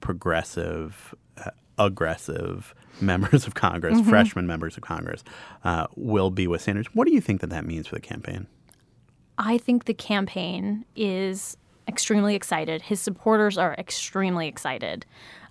progressive 0.00 1.14
aggressive 1.78 2.74
members 3.00 3.46
of 3.46 3.54
congress 3.54 3.98
Mhm. 4.00 4.08
freshman 4.08 4.46
members 4.46 4.76
of 4.76 4.82
congress 4.82 5.22
uh, 5.64 5.86
will 5.96 6.30
be 6.30 6.46
with 6.46 6.62
sanders 6.62 6.86
what 6.94 7.06
do 7.06 7.12
you 7.12 7.20
think 7.20 7.40
that 7.42 7.50
that 7.50 7.66
means 7.66 7.86
for 7.86 7.94
the 7.96 8.00
campaign 8.00 8.46
I 9.38 9.58
think 9.58 9.84
the 9.84 9.92
campaign 9.92 10.86
is 10.96 11.58
extremely 11.86 12.34
excited. 12.34 12.80
His 12.80 13.00
supporters 13.00 13.58
are 13.58 13.74
extremely 13.74 14.48
excited. 14.48 15.04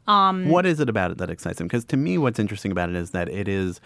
Um, 0.07 0.49
what 0.49 0.65
is 0.65 0.79
it 0.79 0.89
about 0.89 1.11
it 1.11 1.19
that 1.19 1.29
excites 1.29 1.61
him 1.61 1.67
because 1.67 1.85
to 1.85 1.97
me 1.97 2.17
what's 2.17 2.39
interesting 2.39 2.71
about 2.71 2.89
it 2.89 2.95
is 2.95 3.11
that 3.11 3.29
it 3.29 3.47
is 3.47 3.79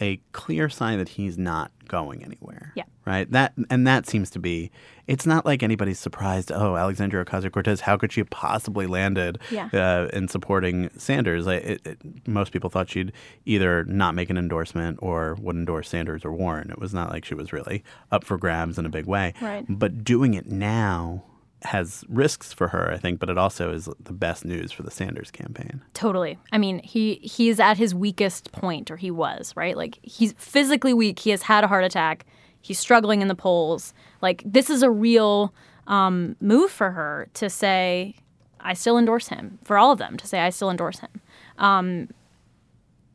a 0.00 0.18
clear 0.32 0.68
sign 0.68 0.98
that 0.98 1.08
he's 1.10 1.38
not 1.38 1.70
going 1.88 2.22
anywhere 2.24 2.72
Yeah. 2.74 2.82
right 3.06 3.30
that 3.30 3.52
and 3.70 3.86
that 3.86 4.06
seems 4.06 4.28
to 4.30 4.38
be 4.40 4.70
it's 5.06 5.24
not 5.24 5.46
like 5.46 5.62
anybody's 5.62 6.00
surprised 6.00 6.50
oh 6.52 6.76
alexandria 6.76 7.24
ocasio-cortez 7.24 7.80
how 7.82 7.96
could 7.96 8.10
she 8.12 8.20
have 8.20 8.28
possibly 8.30 8.86
landed 8.88 9.38
Yeah. 9.50 9.68
uh, 9.72 10.08
in 10.12 10.26
supporting 10.28 10.90
sanders 10.98 11.46
it, 11.46 11.80
it, 11.86 11.98
most 12.28 12.52
people 12.52 12.68
thought 12.70 12.90
she'd 12.90 13.12
either 13.44 13.84
not 13.84 14.14
make 14.16 14.28
an 14.30 14.36
endorsement 14.36 14.98
or 15.00 15.36
would 15.40 15.54
endorse 15.56 15.88
sanders 15.88 16.24
or 16.24 16.32
warren 16.32 16.70
it 16.70 16.78
was 16.80 16.92
not 16.92 17.10
like 17.10 17.24
she 17.24 17.34
was 17.34 17.52
really 17.52 17.84
up 18.10 18.24
for 18.24 18.36
grabs 18.36 18.78
in 18.78 18.84
a 18.86 18.90
big 18.90 19.06
way 19.06 19.32
Right. 19.40 19.64
but 19.68 20.02
doing 20.02 20.34
it 20.34 20.46
now 20.46 21.22
has 21.62 22.04
risks 22.08 22.52
for 22.52 22.68
her 22.68 22.92
i 22.92 22.98
think 22.98 23.18
but 23.18 23.30
it 23.30 23.38
also 23.38 23.72
is 23.72 23.88
the 23.98 24.12
best 24.12 24.44
news 24.44 24.70
for 24.70 24.82
the 24.82 24.90
sanders 24.90 25.30
campaign 25.30 25.82
Totally. 25.96 26.38
I 26.52 26.58
mean, 26.58 26.80
he 26.80 27.14
he's 27.22 27.58
at 27.58 27.78
his 27.78 27.94
weakest 27.94 28.52
point, 28.52 28.90
or 28.90 28.96
he 28.96 29.10
was, 29.10 29.54
right? 29.56 29.76
Like 29.76 29.98
he's 30.02 30.32
physically 30.32 30.92
weak. 30.92 31.18
He 31.18 31.30
has 31.30 31.42
had 31.42 31.64
a 31.64 31.68
heart 31.68 31.84
attack. 31.84 32.26
He's 32.60 32.78
struggling 32.78 33.22
in 33.22 33.28
the 33.28 33.34
polls. 33.34 33.94
Like 34.20 34.42
this 34.44 34.68
is 34.68 34.82
a 34.82 34.90
real 34.90 35.54
um, 35.86 36.36
move 36.40 36.70
for 36.70 36.90
her 36.90 37.28
to 37.34 37.48
say, 37.48 38.14
"I 38.60 38.74
still 38.74 38.98
endorse 38.98 39.28
him." 39.28 39.58
For 39.64 39.78
all 39.78 39.90
of 39.90 39.98
them 39.98 40.18
to 40.18 40.26
say, 40.26 40.40
"I 40.40 40.50
still 40.50 40.70
endorse 40.70 40.98
him." 41.00 41.20
Um, 41.58 42.08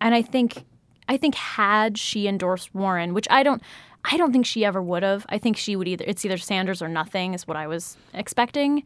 and 0.01 0.15
I 0.15 0.24
think, 0.24 0.65
I 1.07 1.17
think 1.17 1.36
had 1.36 1.98
she 2.00 2.27
endorsed 2.27 2.74
Warren, 2.74 3.13
which 3.13 3.27
I 3.29 3.43
don't, 3.43 3.62
I 4.03 4.17
don't 4.17 4.31
think 4.31 4.46
she 4.46 4.65
ever 4.65 4.81
would 4.81 5.03
have. 5.03 5.25
I 5.29 5.38
think 5.38 5.58
she 5.58 5.75
would 5.75 5.88
either 5.88 6.03
it's 6.08 6.25
either 6.25 6.38
Sanders 6.38 6.81
or 6.81 6.88
nothing 6.88 7.34
is 7.34 7.48
what 7.48 7.58
I 7.58 7.67
was 7.67 7.98
expecting. 8.13 8.84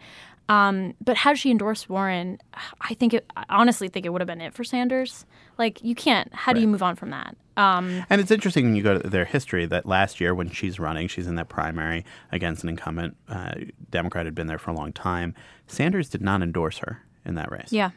Um, 0.48 0.94
but 1.04 1.18
had 1.18 1.40
she 1.40 1.50
endorsed 1.50 1.90
Warren, 1.90 2.40
I 2.82 2.94
think 2.94 3.16
it, 3.16 3.26
I 3.36 3.46
honestly 3.50 3.88
think 3.88 4.06
it 4.06 4.10
would 4.10 4.22
have 4.22 4.28
been 4.28 4.42
it 4.42 4.54
for 4.54 4.64
Sanders. 4.64 5.26
Like 5.58 5.84
you 5.84 5.96
can't. 5.96 6.32
How 6.34 6.54
do 6.54 6.62
you 6.62 6.68
move 6.68 6.84
on 6.84 6.96
from 6.96 7.10
that? 7.10 7.36
Um, 7.58 8.04
And 8.10 8.22
it's 8.22 8.30
interesting 8.30 8.66
when 8.66 8.76
you 8.76 8.84
go 8.84 9.00
to 9.00 9.10
their 9.10 9.26
history 9.26 9.66
that 9.66 9.86
last 9.86 10.20
year 10.20 10.36
when 10.36 10.52
she's 10.52 10.78
running, 10.80 11.08
she's 11.08 11.26
in 11.26 11.36
that 11.36 11.50
primary 11.50 12.06
against 12.32 12.62
an 12.64 12.70
incumbent 12.70 13.16
uh, 13.30 13.54
Democrat 13.90 14.26
had 14.26 14.36
been 14.36 14.48
there 14.48 14.60
for 14.60 14.72
a 14.72 14.76
long 14.76 14.92
time. 14.94 15.34
Sanders 15.66 16.10
did 16.10 16.22
not 16.22 16.42
endorse 16.44 16.78
her 16.80 17.02
in 17.26 17.36
that 17.36 17.50
race. 17.52 17.72
Yeah. 17.72 17.92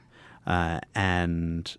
Uh, 0.46 0.80
and 0.94 1.76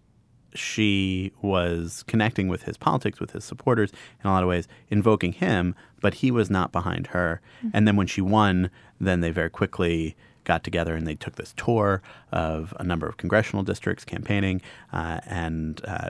she 0.54 1.32
was 1.42 2.04
connecting 2.08 2.48
with 2.48 2.64
his 2.64 2.78
politics, 2.78 3.20
with 3.20 3.32
his 3.32 3.44
supporters 3.44 3.92
in 4.24 4.30
a 4.30 4.34
lot 4.34 4.44
of 4.44 4.50
ways, 4.50 4.68
invoking 4.90 5.34
him, 5.34 5.76
but 6.02 6.16
he 6.16 6.32
was 6.32 6.50
not 6.50 6.72
behind 6.72 7.08
her. 7.08 7.42
Mhm. 7.64 7.72
And 7.74 7.88
then 7.88 7.96
when 7.96 8.08
she 8.08 8.22
won, 8.22 8.70
then 9.00 9.22
they 9.22 9.30
very 9.32 9.50
quickly 9.50 10.16
got 10.46 10.64
together 10.64 10.96
and 10.96 11.06
they 11.06 11.16
took 11.16 11.36
this 11.36 11.54
tour 11.58 12.02
of 12.32 12.74
a 12.80 12.84
number 12.84 13.08
of 13.08 13.18
congressional 13.18 13.62
districts 13.64 14.04
campaigning 14.04 14.62
uh, 14.92 15.20
and 15.28 15.82
uh, 15.86 16.10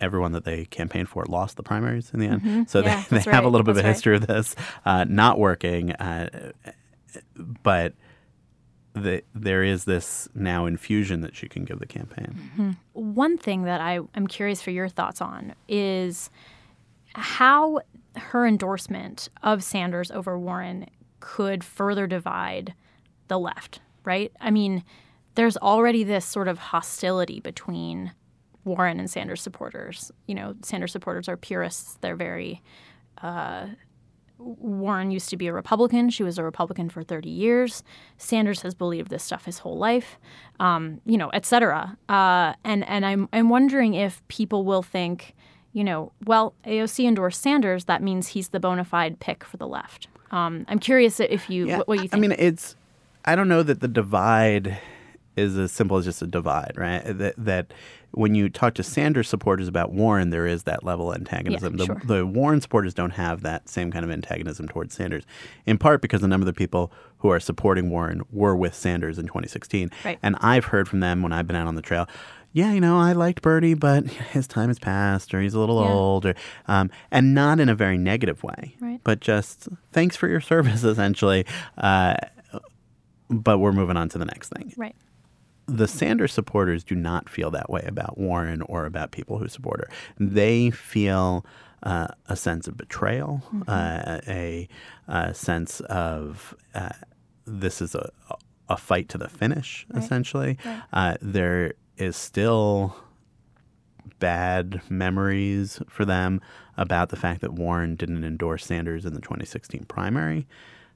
everyone 0.00 0.32
that 0.32 0.44
they 0.44 0.64
campaigned 0.66 1.08
for 1.10 1.24
lost 1.26 1.56
the 1.56 1.62
primaries 1.62 2.10
in 2.14 2.20
the 2.20 2.26
end. 2.26 2.42
Mhm. 2.42 2.68
So 2.70 2.78
Yeah, 2.80 2.96
they, 2.96 3.16
that's 3.16 3.24
they 3.26 3.30
have 3.32 3.44
a 3.44 3.48
little 3.48 3.64
bit 3.64 3.72
of 3.72 3.76
a 3.78 3.82
That's 3.82 3.86
right. 3.86 3.92
history 4.14 4.16
of 4.16 4.26
this 4.26 4.56
uh, 4.86 5.04
not 5.08 5.38
working. 5.38 5.92
Uh, 5.92 6.52
but 7.62 7.94
the, 8.94 9.22
there 9.34 9.62
is 9.62 9.84
this 9.84 10.28
now 10.34 10.66
infusion 10.66 11.20
that 11.20 11.36
she 11.36 11.48
can 11.48 11.64
give 11.64 11.78
the 11.78 11.86
campaign. 11.86 12.50
Mhm. 12.56 12.76
One 12.92 13.38
thing 13.38 13.62
that 13.62 13.80
I 13.80 14.00
am 14.14 14.26
curious 14.26 14.60
for 14.60 14.70
your 14.70 14.88
thoughts 14.88 15.20
on 15.20 15.54
is 15.68 16.30
how 17.14 17.80
her 18.16 18.46
endorsement 18.46 19.28
of 19.42 19.62
Sanders 19.62 20.10
over 20.10 20.38
Warren 20.38 20.86
could 21.20 21.62
further 21.62 22.06
divide 22.06 22.74
the 23.28 23.38
left, 23.38 23.80
right? 24.04 24.32
I 24.40 24.50
mean, 24.50 24.84
there's 25.36 25.56
already 25.56 26.02
this 26.02 26.24
sort 26.24 26.48
of 26.48 26.58
hostility 26.58 27.40
between 27.40 28.12
Warren 28.64 28.98
and 28.98 29.08
Sanders 29.08 29.40
supporters. 29.40 30.10
You 30.26 30.34
know, 30.34 30.54
Sanders 30.62 30.92
supporters 30.92 31.28
are 31.28 31.36
purists. 31.36 31.96
They're 32.00 32.16
very 32.16 32.62
uh, 33.22 33.68
Warren 34.40 35.10
used 35.10 35.28
to 35.30 35.36
be 35.36 35.46
a 35.46 35.52
Republican. 35.52 36.10
She 36.10 36.22
was 36.22 36.38
a 36.38 36.44
Republican 36.44 36.88
for 36.88 37.02
30 37.02 37.28
years. 37.28 37.82
Sanders 38.16 38.62
has 38.62 38.74
believed 38.74 39.10
this 39.10 39.22
stuff 39.22 39.44
his 39.44 39.58
whole 39.58 39.76
life, 39.76 40.18
um, 40.58 41.00
you 41.04 41.18
know, 41.18 41.28
et 41.30 41.44
cetera. 41.46 41.96
Uh, 42.08 42.54
and 42.64 42.88
and 42.88 43.04
I'm 43.04 43.28
I'm 43.32 43.48
wondering 43.48 43.94
if 43.94 44.26
people 44.28 44.64
will 44.64 44.82
think, 44.82 45.34
you 45.72 45.84
know, 45.84 46.12
well, 46.24 46.54
AOC 46.66 47.06
endorsed 47.06 47.42
Sanders. 47.42 47.84
That 47.84 48.02
means 48.02 48.28
he's 48.28 48.48
the 48.48 48.60
bona 48.60 48.84
fide 48.84 49.20
pick 49.20 49.44
for 49.44 49.56
the 49.56 49.66
left. 49.66 50.08
Um, 50.30 50.64
I'm 50.68 50.78
curious 50.78 51.20
if 51.20 51.50
you 51.50 51.68
what, 51.68 51.88
what 51.88 51.94
you 51.98 52.08
think. 52.08 52.14
I 52.14 52.18
mean, 52.18 52.32
it's. 52.38 52.76
I 53.24 53.36
don't 53.36 53.48
know 53.48 53.62
that 53.62 53.80
the 53.80 53.88
divide 53.88 54.78
is 55.36 55.58
as 55.58 55.72
simple 55.72 55.96
as 55.96 56.04
just 56.04 56.22
a 56.22 56.26
divide, 56.26 56.72
right? 56.76 57.02
That, 57.04 57.34
that 57.36 57.72
when 58.12 58.34
you 58.34 58.48
talk 58.48 58.74
to 58.74 58.82
Sanders 58.82 59.28
supporters 59.28 59.68
about 59.68 59.92
Warren, 59.92 60.30
there 60.30 60.46
is 60.46 60.64
that 60.64 60.82
level 60.84 61.10
of 61.12 61.16
antagonism. 61.18 61.76
the, 61.76 61.86
sure. 61.86 62.02
the 62.04 62.26
Warren 62.26 62.60
supporters 62.60 62.92
don't 62.94 63.10
have 63.12 63.42
that 63.42 63.68
same 63.68 63.90
kind 63.92 64.04
of 64.04 64.10
antagonism 64.10 64.66
towards 64.68 64.94
Sanders, 64.94 65.24
in 65.66 65.78
part 65.78 66.02
because 66.02 66.22
a 66.22 66.28
number 66.28 66.42
of 66.42 66.46
the 66.54 66.58
people 66.58 66.92
who 67.18 67.28
are 67.30 67.38
supporting 67.40 67.88
Warren 67.90 68.22
were 68.32 68.56
with 68.56 68.74
Sanders 68.74 69.18
in 69.18 69.26
2016. 69.26 69.90
Right. 70.04 70.18
And 70.22 70.36
I've 70.40 70.66
heard 70.66 70.88
from 70.88 71.00
them 71.00 71.22
when 71.22 71.32
I've 71.32 71.46
been 71.46 71.56
out 71.56 71.66
on 71.68 71.74
the 71.76 71.82
trail. 71.82 72.08
Yeah, 72.52 72.72
you 72.72 72.80
know, 72.80 72.98
I 72.98 73.12
liked 73.12 73.42
Bernie, 73.42 73.74
but 73.74 74.06
his 74.32 74.48
time 74.48 74.68
has 74.70 74.78
passed, 74.80 75.32
or 75.32 75.40
he's 75.40 75.54
a 75.54 75.60
little 75.60 75.80
Yeah. 75.80 75.88
old, 75.92 76.26
or 76.26 76.34
um, 76.66 76.90
and 77.12 77.32
not 77.32 77.60
in 77.60 77.68
a 77.68 77.76
very 77.76 77.96
negative 77.96 78.42
way, 78.42 78.74
Right. 78.80 79.00
but 79.04 79.20
just 79.20 79.68
thanks 79.92 80.16
for 80.16 80.26
your 80.26 80.40
service, 80.40 80.82
essentially. 80.84 81.46
Uh, 81.78 82.16
but 83.28 83.58
we're 83.58 83.70
moving 83.72 83.96
on 83.96 84.08
to 84.08 84.18
the 84.18 84.24
next 84.24 84.48
thing. 84.48 84.72
Right. 84.76 84.96
The 85.76 85.88
Sanders 85.88 86.32
supporters 86.32 86.82
do 86.84 86.94
not 86.94 87.28
feel 87.28 87.50
that 87.52 87.70
way 87.70 87.84
about 87.86 88.18
Warren 88.18 88.62
or 88.62 88.86
about 88.86 89.10
people 89.12 89.38
who 89.38 89.48
support 89.48 89.80
her. 89.80 89.88
They 90.18 90.70
feel 90.70 91.44
uh, 91.82 92.08
a 92.28 92.36
sense 92.36 92.66
of 92.68 92.76
betrayal, 92.76 93.42
uh, 93.68 94.20
a, 94.26 94.68
a 95.08 95.32
sense 95.34 95.80
of 95.80 96.54
uh, 96.74 96.90
this 97.46 97.80
is 97.80 97.94
a, 97.94 98.10
a 98.68 98.76
fight 98.76 99.08
to 99.10 99.18
the 99.18 99.28
finish, 99.28 99.86
Right. 99.92 100.02
essentially. 100.02 100.58
Right. 100.64 100.82
Uh, 100.92 101.14
there 101.22 101.74
is 101.96 102.16
still 102.16 102.96
bad 104.18 104.82
memories 104.90 105.80
for 105.88 106.04
them 106.04 106.40
about 106.76 107.08
the 107.10 107.16
fact 107.16 107.40
that 107.42 107.52
Warren 107.54 107.94
didn't 107.96 108.24
endorse 108.24 108.64
Sanders 108.66 109.04
in 109.06 109.14
the 109.14 109.20
2016 109.20 109.84
primary. 109.86 110.46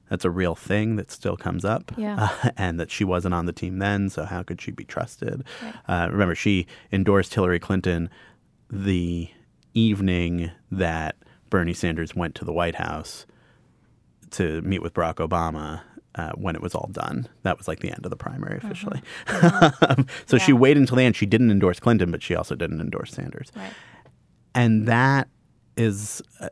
That's 0.09 0.25
a 0.25 0.29
real 0.29 0.55
thing 0.55 0.97
that 0.97 1.11
still 1.11 1.35
comes 1.35 1.65
up. 1.65 1.91
Yeah. 1.97 2.29
Uh, 2.43 2.49
and 2.57 2.79
that 2.79 2.91
she 2.91 3.03
wasn't 3.03 3.33
on 3.33 3.45
the 3.45 3.53
team 3.53 3.79
then, 3.79 4.09
so 4.09 4.25
how 4.25 4.43
could 4.43 4.61
she 4.61 4.71
be 4.71 4.85
trusted? 4.85 5.43
Uh, 5.87 6.07
remember, 6.11 6.35
she 6.35 6.67
endorsed 6.91 7.33
Hillary 7.33 7.59
Clinton 7.59 8.09
the 8.69 9.29
evening 9.73 10.51
that 10.71 11.15
Bernie 11.49 11.73
Sanders 11.73 12.15
went 12.15 12.35
to 12.35 12.45
the 12.45 12.53
White 12.53 12.75
House 12.75 13.25
to 14.31 14.61
meet 14.61 14.81
with 14.81 14.93
Barack 14.93 15.15
Obama. 15.15 15.81
Uh, 16.17 16.31
when 16.35 16.55
it 16.55 16.61
was 16.61 16.73
all 16.73 16.89
done, 16.93 17.27
that 17.43 17.57
was 17.57 17.67
like 17.67 17.81
the 17.81 17.91
end 17.91 18.05
of 18.05 18.09
the 18.09 18.15
primary 18.15 18.57
officially. 18.57 19.01
so 20.25 20.37
she 20.37 20.53
waited 20.53 20.79
until 20.79 20.95
the 20.95 21.03
end. 21.03 21.13
She 21.13 21.25
didn't 21.25 21.51
endorse 21.51 21.77
Clinton, 21.77 22.09
but 22.09 22.23
she 22.23 22.33
also 22.33 22.55
didn't 22.55 22.79
endorse 22.79 23.11
Sanders. 23.11 23.51
Right. 23.53 23.73
And 24.53 24.87
that 24.87 25.27
is 25.75 26.21
uh, 26.39 26.47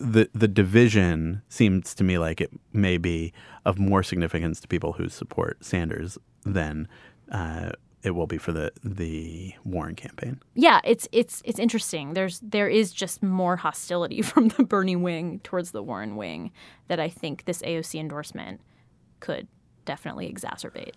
the 0.00 0.30
the 0.32 0.48
division 0.48 1.42
seems 1.48 1.94
to 1.94 2.02
me 2.02 2.18
like 2.18 2.40
it 2.40 2.50
may 2.72 2.96
be 2.96 3.32
of 3.64 3.78
more 3.78 4.02
significance 4.02 4.60
to 4.60 4.68
people 4.68 4.94
who 4.94 5.08
support 5.08 5.62
Sanders 5.62 6.18
than 6.44 6.88
uh, 7.30 7.72
it 8.02 8.12
will 8.12 8.26
be 8.26 8.38
for 8.38 8.52
the 8.52 8.72
the 8.82 9.52
Warren 9.64 9.94
campaign. 9.94 10.40
yeah, 10.54 10.80
it's 10.84 11.06
it's 11.12 11.42
it's 11.44 11.58
interesting. 11.58 12.14
There's 12.14 12.40
there 12.40 12.68
is 12.68 12.92
just 12.92 13.22
more 13.22 13.56
hostility 13.56 14.22
from 14.30 14.48
the 14.48 14.64
Bernie 14.64 14.96
wing 14.96 15.40
towards 15.44 15.72
the 15.72 15.82
Warren 15.82 16.16
wing 16.16 16.50
that 16.88 16.98
I 16.98 17.10
think 17.10 17.44
this 17.44 17.60
AOC 17.62 18.00
endorsement 18.00 18.62
could 19.20 19.48
definitely 19.84 20.32
exacerbate. 20.32 20.94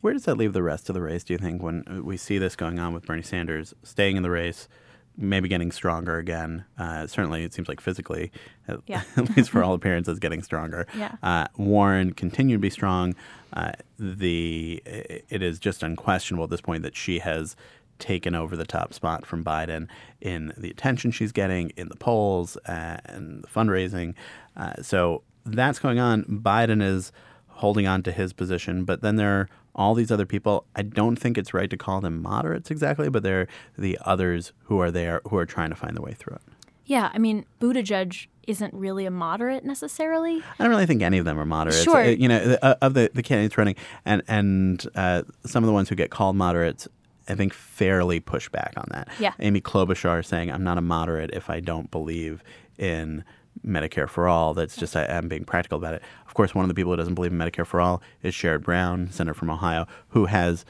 Where 0.00 0.12
does 0.12 0.24
that 0.24 0.36
leave 0.36 0.52
the 0.52 0.62
rest 0.62 0.90
of 0.90 0.94
the 0.94 1.00
race, 1.00 1.24
do 1.24 1.32
you 1.32 1.38
think, 1.38 1.62
when 1.62 2.02
we 2.04 2.18
see 2.18 2.36
this 2.36 2.56
going 2.56 2.78
on 2.78 2.92
with 2.92 3.06
Bernie 3.06 3.22
Sanders 3.22 3.72
staying 3.82 4.16
in 4.16 4.22
the 4.22 4.30
race, 4.30 4.68
maybe 5.16 5.48
getting 5.48 5.70
stronger 5.72 6.18
again? 6.18 6.64
Uh, 6.78 7.06
certainly, 7.06 7.44
it 7.44 7.52
seems 7.54 7.68
like 7.68 7.80
physically, 7.80 8.32
at, 8.68 8.78
Yeah. 8.86 9.02
at 9.16 9.36
least 9.36 9.50
for 9.50 9.62
all 9.64 9.74
appearances, 9.74 10.18
getting 10.18 10.42
stronger. 10.42 10.86
Yeah. 10.96 11.14
Uh, 11.22 11.46
Warren 11.56 12.12
continued 12.12 12.56
to 12.56 12.60
be 12.60 12.70
strong. 12.70 13.14
Uh, 13.52 13.72
the 13.98 14.82
It 14.84 15.42
is 15.42 15.58
just 15.58 15.82
unquestionable 15.82 16.44
at 16.44 16.50
this 16.50 16.60
point 16.60 16.82
that 16.82 16.96
she 16.96 17.20
has 17.20 17.56
taken 18.00 18.34
over 18.34 18.56
the 18.56 18.64
top 18.64 18.92
spot 18.92 19.24
from 19.24 19.44
Biden 19.44 19.88
in 20.20 20.52
the 20.56 20.68
attention 20.70 21.12
she's 21.12 21.30
getting 21.30 21.70
in 21.76 21.88
the 21.88 21.96
polls 21.96 22.56
uh, 22.66 22.96
and 23.04 23.44
the 23.44 23.46
fundraising. 23.48 24.14
Uh, 24.56 24.74
so 24.82 25.22
that's 25.46 25.78
going 25.78 26.00
on. 26.00 26.24
Biden 26.24 26.82
is 26.82 27.12
holding 27.56 27.86
on 27.86 28.02
to 28.02 28.12
his 28.12 28.32
position, 28.32 28.84
but 28.84 29.00
then 29.02 29.16
there 29.16 29.40
are 29.40 29.48
all 29.74 29.94
these 29.94 30.10
other 30.10 30.26
people. 30.26 30.66
I 30.76 30.82
don't 30.82 31.16
think 31.16 31.36
it's 31.36 31.52
right 31.52 31.70
to 31.70 31.76
call 31.76 32.00
them 32.00 32.22
moderates 32.22 32.70
exactly, 32.70 33.08
but 33.08 33.22
they're 33.22 33.46
the 33.76 33.98
others 34.04 34.52
who 34.64 34.78
are 34.80 34.90
there 34.90 35.20
who 35.28 35.36
are 35.36 35.46
trying 35.46 35.70
to 35.70 35.76
find 35.76 35.96
the 35.96 36.02
way 36.02 36.12
through 36.12 36.36
it. 36.36 36.42
Yeah, 36.86 37.10
I 37.14 37.18
mean, 37.18 37.46
Buttigieg 37.60 38.26
isn't 38.46 38.74
really 38.74 39.06
a 39.06 39.10
moderate 39.10 39.64
necessarily. 39.64 40.42
I 40.58 40.62
don't 40.62 40.68
really 40.68 40.84
think 40.86 41.00
any 41.02 41.16
of 41.18 41.24
them 41.24 41.38
are 41.38 41.46
moderates. 41.46 41.82
Sure. 41.82 42.02
Uh, 42.02 42.08
You 42.08 42.28
know, 42.28 42.58
uh, 42.60 42.74
of 42.82 42.92
the, 42.94 43.10
the 43.14 43.22
candidates 43.22 43.56
running, 43.56 43.76
and 44.04 44.22
and 44.28 44.86
uh, 44.94 45.22
some 45.46 45.64
of 45.64 45.66
the 45.66 45.72
ones 45.72 45.88
who 45.88 45.94
get 45.94 46.10
called 46.10 46.36
moderates, 46.36 46.86
I 47.28 47.34
think 47.34 47.54
fairly 47.54 48.20
push 48.20 48.48
back 48.50 48.74
on 48.76 48.86
that. 48.90 49.08
Yeah. 49.18 49.32
Amy 49.40 49.60
Klobuchar 49.60 50.24
saying, 50.24 50.50
"I'm 50.52 50.62
not 50.64 50.76
a 50.76 50.82
moderate 50.82 51.30
if 51.32 51.48
I 51.50 51.60
don't 51.60 51.90
believe 51.90 52.42
in." 52.78 53.24
Medicare 53.66 54.08
for 54.08 54.28
all. 54.28 54.54
That's 54.54 54.76
just 54.76 54.96
I, 54.96 55.04
I'm 55.04 55.28
being 55.28 55.44
practical 55.44 55.78
about 55.78 55.94
it. 55.94 56.02
Of 56.26 56.34
course, 56.34 56.54
one 56.54 56.64
of 56.64 56.68
the 56.68 56.74
people 56.74 56.92
who 56.92 56.96
doesn't 56.96 57.14
believe 57.14 57.32
in 57.32 57.38
Medicare 57.38 57.66
for 57.66 57.80
all 57.80 58.02
is 58.22 58.34
Sherrod 58.34 58.62
Brown, 58.62 59.10
senator 59.10 59.34
from 59.34 59.50
Ohio, 59.50 59.86
who 60.08 60.26
has 60.26 60.64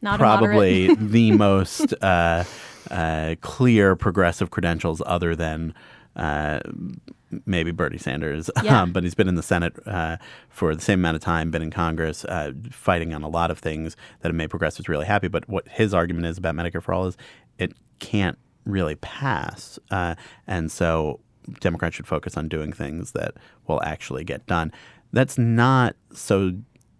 Not 0.00 0.18
probably 0.18 0.94
the 0.98 1.32
most 1.32 1.94
uh, 2.02 2.44
uh, 2.90 3.34
clear 3.40 3.96
progressive 3.96 4.50
credentials, 4.50 5.02
other 5.04 5.34
than 5.34 5.74
uh, 6.16 6.60
maybe 7.46 7.70
Bernie 7.70 7.98
Sanders. 7.98 8.50
Yeah. 8.62 8.82
Um, 8.82 8.92
but 8.92 9.02
he's 9.02 9.14
been 9.14 9.28
in 9.28 9.34
the 9.34 9.42
Senate 9.42 9.74
uh, 9.86 10.18
for 10.48 10.74
the 10.74 10.80
same 10.80 11.00
amount 11.00 11.16
of 11.16 11.22
time, 11.22 11.50
been 11.50 11.62
in 11.62 11.70
Congress, 11.70 12.24
uh, 12.26 12.52
fighting 12.70 13.12
on 13.12 13.22
a 13.22 13.28
lot 13.28 13.50
of 13.50 13.58
things 13.58 13.96
that 14.20 14.28
have 14.28 14.36
made 14.36 14.50
progressives 14.50 14.88
really 14.88 15.06
happy. 15.06 15.26
But 15.26 15.48
what 15.48 15.66
his 15.66 15.92
argument 15.92 16.26
is 16.26 16.38
about 16.38 16.54
Medicare 16.54 16.82
for 16.82 16.94
all 16.94 17.06
is 17.06 17.16
it 17.58 17.72
can't 17.98 18.38
really 18.64 18.94
pass, 18.96 19.80
uh, 19.90 20.14
and 20.46 20.70
so 20.70 21.18
Democrats 21.60 21.96
should 21.96 22.06
focus 22.06 22.36
on 22.36 22.48
doing 22.48 22.72
things 22.72 23.12
that 23.12 23.34
will 23.66 23.82
actually 23.82 24.24
get 24.24 24.46
done. 24.46 24.72
That's 25.12 25.38
not 25.38 25.96
so 26.12 26.52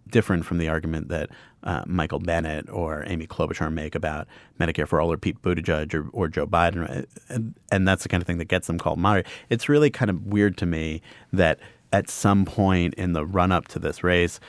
different 0.09 0.45
from 0.45 0.59
the 0.59 0.69
argument 0.69 1.09
that 1.09 1.29
uh, 1.63 1.83
Michael 1.87 2.19
Bennet 2.19 2.69
or 2.69 3.03
Amy 3.07 3.25
Klobuchar 3.25 3.71
make 3.71 3.95
about 3.95 4.27
Medicare 4.59 4.87
for 4.87 4.99
all 4.99 5.11
or 5.11 5.17
Pete 5.17 5.41
Buttigieg 5.41 5.93
or, 5.93 6.09
or 6.09 6.27
Joe 6.27 6.45
Biden. 6.45 7.05
And, 7.29 7.55
and 7.71 7.87
that's 7.87 8.03
the 8.03 8.09
kind 8.09 8.21
of 8.21 8.27
thing 8.27 8.37
that 8.37 8.45
gets 8.45 8.67
them 8.67 8.77
called 8.77 8.99
moderate. 8.99 9.27
It's 9.49 9.69
really 9.69 9.89
kind 9.89 10.11
of 10.11 10.27
weird 10.27 10.57
to 10.57 10.65
me 10.65 11.01
that 11.31 11.59
at 11.91 12.09
some 12.09 12.45
point 12.45 12.93
in 12.95 13.13
the 13.13 13.25
run 13.25 13.51
up 13.51 13.67
to 13.69 13.79
this 13.79 14.03
race, 14.03 14.39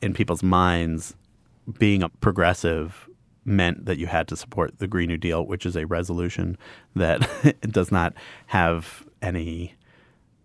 in 0.00 0.14
people's 0.14 0.42
minds, 0.42 1.14
being 1.78 2.02
a 2.02 2.08
progressive 2.08 3.08
meant 3.44 3.86
that 3.86 3.98
you 3.98 4.06
had 4.06 4.28
to 4.28 4.36
support 4.36 4.78
the 4.78 4.86
Green 4.86 5.08
New 5.08 5.16
Deal, 5.16 5.44
which 5.44 5.66
is 5.66 5.76
a 5.76 5.86
resolution 5.86 6.56
that 6.94 7.28
does 7.62 7.90
not 7.90 8.14
have 8.46 9.04
any 9.20 9.74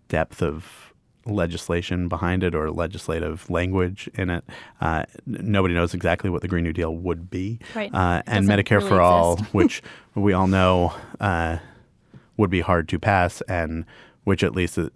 depth 0.07 0.41
of 0.41 0.93
legislation 1.25 2.07
behind 2.07 2.43
it 2.43 2.55
or 2.55 2.71
legislative 2.71 3.49
language 3.49 4.09
in 4.13 4.29
it. 4.29 4.43
Uh, 4.79 5.03
nobody 5.25 5.73
knows 5.73 5.93
exactly 5.93 6.29
what 6.29 6.41
the 6.41 6.47
Green 6.47 6.63
New 6.63 6.73
Deal 6.73 6.95
would 6.95 7.29
be. 7.29 7.59
Right. 7.75 7.93
Uh, 7.93 8.21
and 8.25 8.47
Medicare 8.47 8.77
really 8.77 8.89
for 8.89 9.01
All, 9.01 9.37
which 9.51 9.83
we 10.15 10.33
all 10.33 10.47
know 10.47 10.93
uh, 11.19 11.57
would 12.37 12.49
be 12.49 12.61
hard 12.61 12.87
to 12.89 12.99
pass, 12.99 13.41
and 13.41 13.85
which, 14.23 14.43
at 14.43 14.55
least 14.55 14.77
at, 14.77 14.91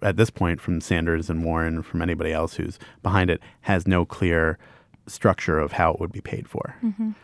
at 0.00 0.16
this 0.16 0.30
point, 0.30 0.60
from 0.60 0.80
Sanders 0.80 1.28
and 1.28 1.44
Warren, 1.44 1.82
from 1.82 2.00
anybody 2.02 2.32
else 2.32 2.54
who's 2.54 2.78
behind 3.02 3.30
it, 3.30 3.40
has 3.62 3.86
no 3.86 4.04
clear 4.04 4.58
structure 5.06 5.58
of 5.58 5.72
how 5.72 5.92
it 5.92 6.00
would 6.00 6.12
be 6.12 6.20
paid 6.20 6.48
for. 6.48 6.76
Mhm. 6.82 7.14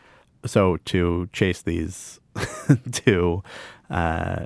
So 0.45 0.77
to 0.85 1.29
chase 1.33 1.61
these 1.61 2.19
two 2.91 3.43
uh, 3.89 4.45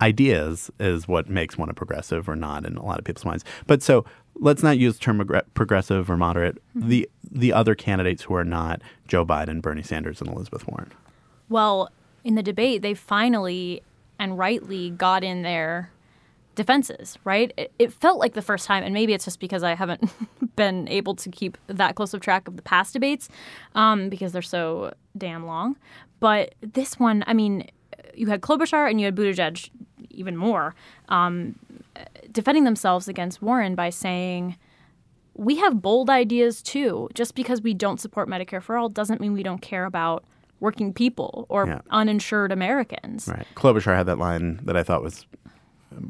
ideas 0.00 0.70
is 0.78 1.08
what 1.08 1.28
makes 1.28 1.56
one 1.58 1.68
a 1.68 1.74
progressive 1.74 2.28
or 2.28 2.36
not 2.36 2.64
in 2.64 2.76
a 2.76 2.84
lot 2.84 2.98
of 2.98 3.04
people's 3.04 3.24
minds. 3.24 3.44
But 3.66 3.82
so 3.82 4.04
let's 4.34 4.62
not 4.62 4.78
use 4.78 4.94
the 4.98 5.00
term 5.00 5.42
progressive 5.54 6.10
or 6.10 6.16
moderate. 6.16 6.62
The 6.74 7.08
the 7.28 7.52
other 7.52 7.74
candidates 7.74 8.22
who 8.22 8.34
are 8.34 8.44
not 8.44 8.82
Joe 9.08 9.26
Biden, 9.26 9.60
Bernie 9.60 9.82
Sanders, 9.82 10.20
and 10.20 10.30
Elizabeth 10.30 10.66
Warren. 10.68 10.92
Well, 11.48 11.90
in 12.24 12.34
the 12.34 12.42
debate, 12.42 12.82
they 12.82 12.94
finally 12.94 13.82
and 14.18 14.38
rightly 14.38 14.90
got 14.90 15.22
in 15.22 15.42
their 15.42 15.90
defenses, 16.56 17.16
right? 17.24 17.52
It, 17.56 17.72
it 17.78 17.92
felt 17.92 18.18
like 18.18 18.34
the 18.34 18.42
first 18.42 18.66
time, 18.66 18.82
and 18.82 18.92
maybe 18.92 19.12
it's 19.14 19.24
just 19.24 19.38
because 19.38 19.62
I 19.62 19.74
haven't 19.74 20.02
been 20.56 20.88
able 20.88 21.14
to 21.14 21.30
keep 21.30 21.56
that 21.68 21.94
close 21.94 22.12
of 22.12 22.20
track 22.20 22.48
of 22.48 22.56
the 22.56 22.62
past 22.62 22.92
debates 22.94 23.28
um, 23.76 24.08
because 24.08 24.32
they're 24.32 24.42
so 24.42 24.92
damn 25.16 25.46
long. 25.46 25.76
But 26.18 26.54
this 26.62 26.98
one, 26.98 27.22
I 27.28 27.34
mean, 27.34 27.68
you 28.14 28.26
had 28.26 28.40
Klobuchar 28.40 28.90
and 28.90 28.98
you 29.00 29.04
had 29.06 29.14
Buttigieg 29.14 29.70
even 30.10 30.36
more 30.36 30.74
um, 31.10 31.54
defending 32.32 32.64
themselves 32.64 33.06
against 33.06 33.40
Warren 33.42 33.74
by 33.74 33.90
saying, 33.90 34.56
we 35.34 35.56
have 35.56 35.82
bold 35.82 36.08
ideas 36.08 36.62
too. 36.62 37.08
Just 37.14 37.34
because 37.34 37.60
we 37.60 37.74
don't 37.74 38.00
support 38.00 38.28
Medicare 38.28 38.62
for 38.62 38.78
all 38.78 38.88
doesn't 38.88 39.20
mean 39.20 39.34
we 39.34 39.42
don't 39.42 39.60
care 39.60 39.84
about 39.84 40.24
working 40.58 40.94
people 40.94 41.44
or 41.50 41.66
Yeah. 41.66 41.80
uninsured 41.90 42.50
Americans. 42.50 43.28
Right. 43.28 43.46
Klobuchar 43.54 43.94
had 43.94 44.06
that 44.06 44.16
line 44.18 44.60
that 44.64 44.74
I 44.74 44.82
thought 44.82 45.02
was 45.02 45.26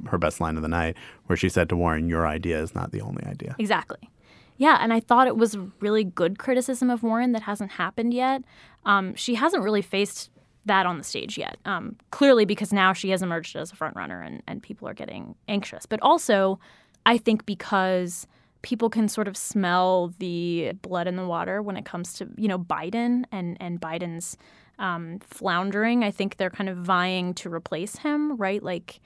her 0.06 0.18
best 0.18 0.40
line 0.40 0.56
of 0.56 0.62
the 0.62 0.68
night, 0.68 0.96
where 1.26 1.36
she 1.36 1.48
said 1.48 1.68
to 1.68 1.76
Warren, 1.76 2.08
"Your 2.08 2.26
idea 2.26 2.60
is 2.60 2.74
not 2.74 2.92
the 2.92 3.00
only 3.00 3.24
idea." 3.24 3.56
Exactly. 3.58 4.10
Yeah, 4.58 4.78
and 4.80 4.92
I 4.92 5.00
thought 5.00 5.26
it 5.26 5.36
was 5.36 5.58
really 5.80 6.04
good 6.04 6.38
criticism 6.38 6.88
of 6.88 7.02
Warren 7.02 7.32
that 7.32 7.42
hasn't 7.42 7.72
happened 7.72 8.14
yet. 8.14 8.42
Um, 8.84 9.14
she 9.14 9.34
hasn't 9.34 9.62
really 9.62 9.82
faced 9.82 10.30
that 10.64 10.86
on 10.86 10.98
the 10.98 11.04
stage 11.04 11.36
yet. 11.38 11.58
Um, 11.64 11.96
clearly, 12.10 12.44
because 12.44 12.72
now 12.72 12.92
she 12.92 13.10
has 13.10 13.22
emerged 13.22 13.56
as 13.56 13.72
a 13.72 13.76
front 13.76 13.96
runner, 13.96 14.20
and, 14.20 14.42
and 14.46 14.62
people 14.62 14.88
are 14.88 14.94
getting 14.94 15.34
anxious. 15.48 15.86
But 15.86 16.00
also, 16.02 16.58
I 17.04 17.18
think 17.18 17.46
because 17.46 18.26
people 18.62 18.90
can 18.90 19.08
sort 19.08 19.28
of 19.28 19.36
smell 19.36 20.12
the 20.18 20.72
blood 20.82 21.06
in 21.06 21.16
the 21.16 21.26
water 21.26 21.62
when 21.62 21.76
it 21.76 21.84
comes 21.84 22.14
to 22.14 22.28
you 22.36 22.48
know 22.48 22.58
Biden 22.58 23.24
and 23.30 23.56
and 23.60 23.80
Biden's 23.80 24.36
um, 24.78 25.18
floundering. 25.20 26.04
I 26.04 26.10
think 26.10 26.36
they're 26.36 26.50
kind 26.50 26.68
of 26.68 26.76
vying 26.78 27.34
to 27.34 27.52
replace 27.52 27.96
him, 27.96 28.36
right? 28.36 28.62
Like 28.62 29.00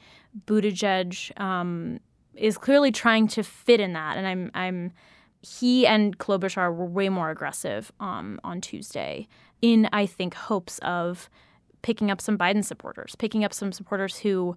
Buttigieg 0.46 1.38
um, 1.40 2.00
is 2.34 2.58
clearly 2.58 2.92
trying 2.92 3.28
to 3.28 3.42
fit 3.42 3.80
in 3.80 3.92
that, 3.92 4.16
and 4.16 4.26
I'm 4.26 4.50
I'm 4.54 4.92
he 5.42 5.86
and 5.86 6.18
Klobuchar 6.18 6.74
were 6.74 6.86
way 6.86 7.08
more 7.08 7.30
aggressive 7.30 7.90
um, 8.00 8.40
on 8.44 8.60
Tuesday 8.60 9.26
in 9.62 9.88
I 9.92 10.06
think 10.06 10.34
hopes 10.34 10.78
of 10.80 11.30
picking 11.82 12.10
up 12.10 12.20
some 12.20 12.36
Biden 12.36 12.64
supporters, 12.64 13.16
picking 13.16 13.44
up 13.44 13.54
some 13.54 13.72
supporters 13.72 14.18
who 14.18 14.56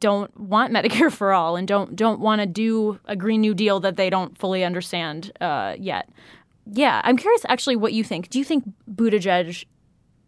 don't 0.00 0.38
want 0.38 0.72
Medicare 0.72 1.10
for 1.10 1.32
all 1.32 1.56
and 1.56 1.66
don't 1.66 1.96
don't 1.96 2.20
want 2.20 2.40
to 2.40 2.46
do 2.46 2.98
a 3.06 3.16
Green 3.16 3.40
New 3.40 3.54
Deal 3.54 3.80
that 3.80 3.96
they 3.96 4.10
don't 4.10 4.36
fully 4.36 4.64
understand 4.64 5.32
uh, 5.40 5.74
yet. 5.78 6.08
Yeah, 6.70 7.00
I'm 7.04 7.16
curious 7.16 7.44
actually 7.48 7.76
what 7.76 7.92
you 7.92 8.04
think. 8.04 8.30
Do 8.30 8.38
you 8.38 8.44
think 8.44 8.64
Buttigieg 8.90 9.64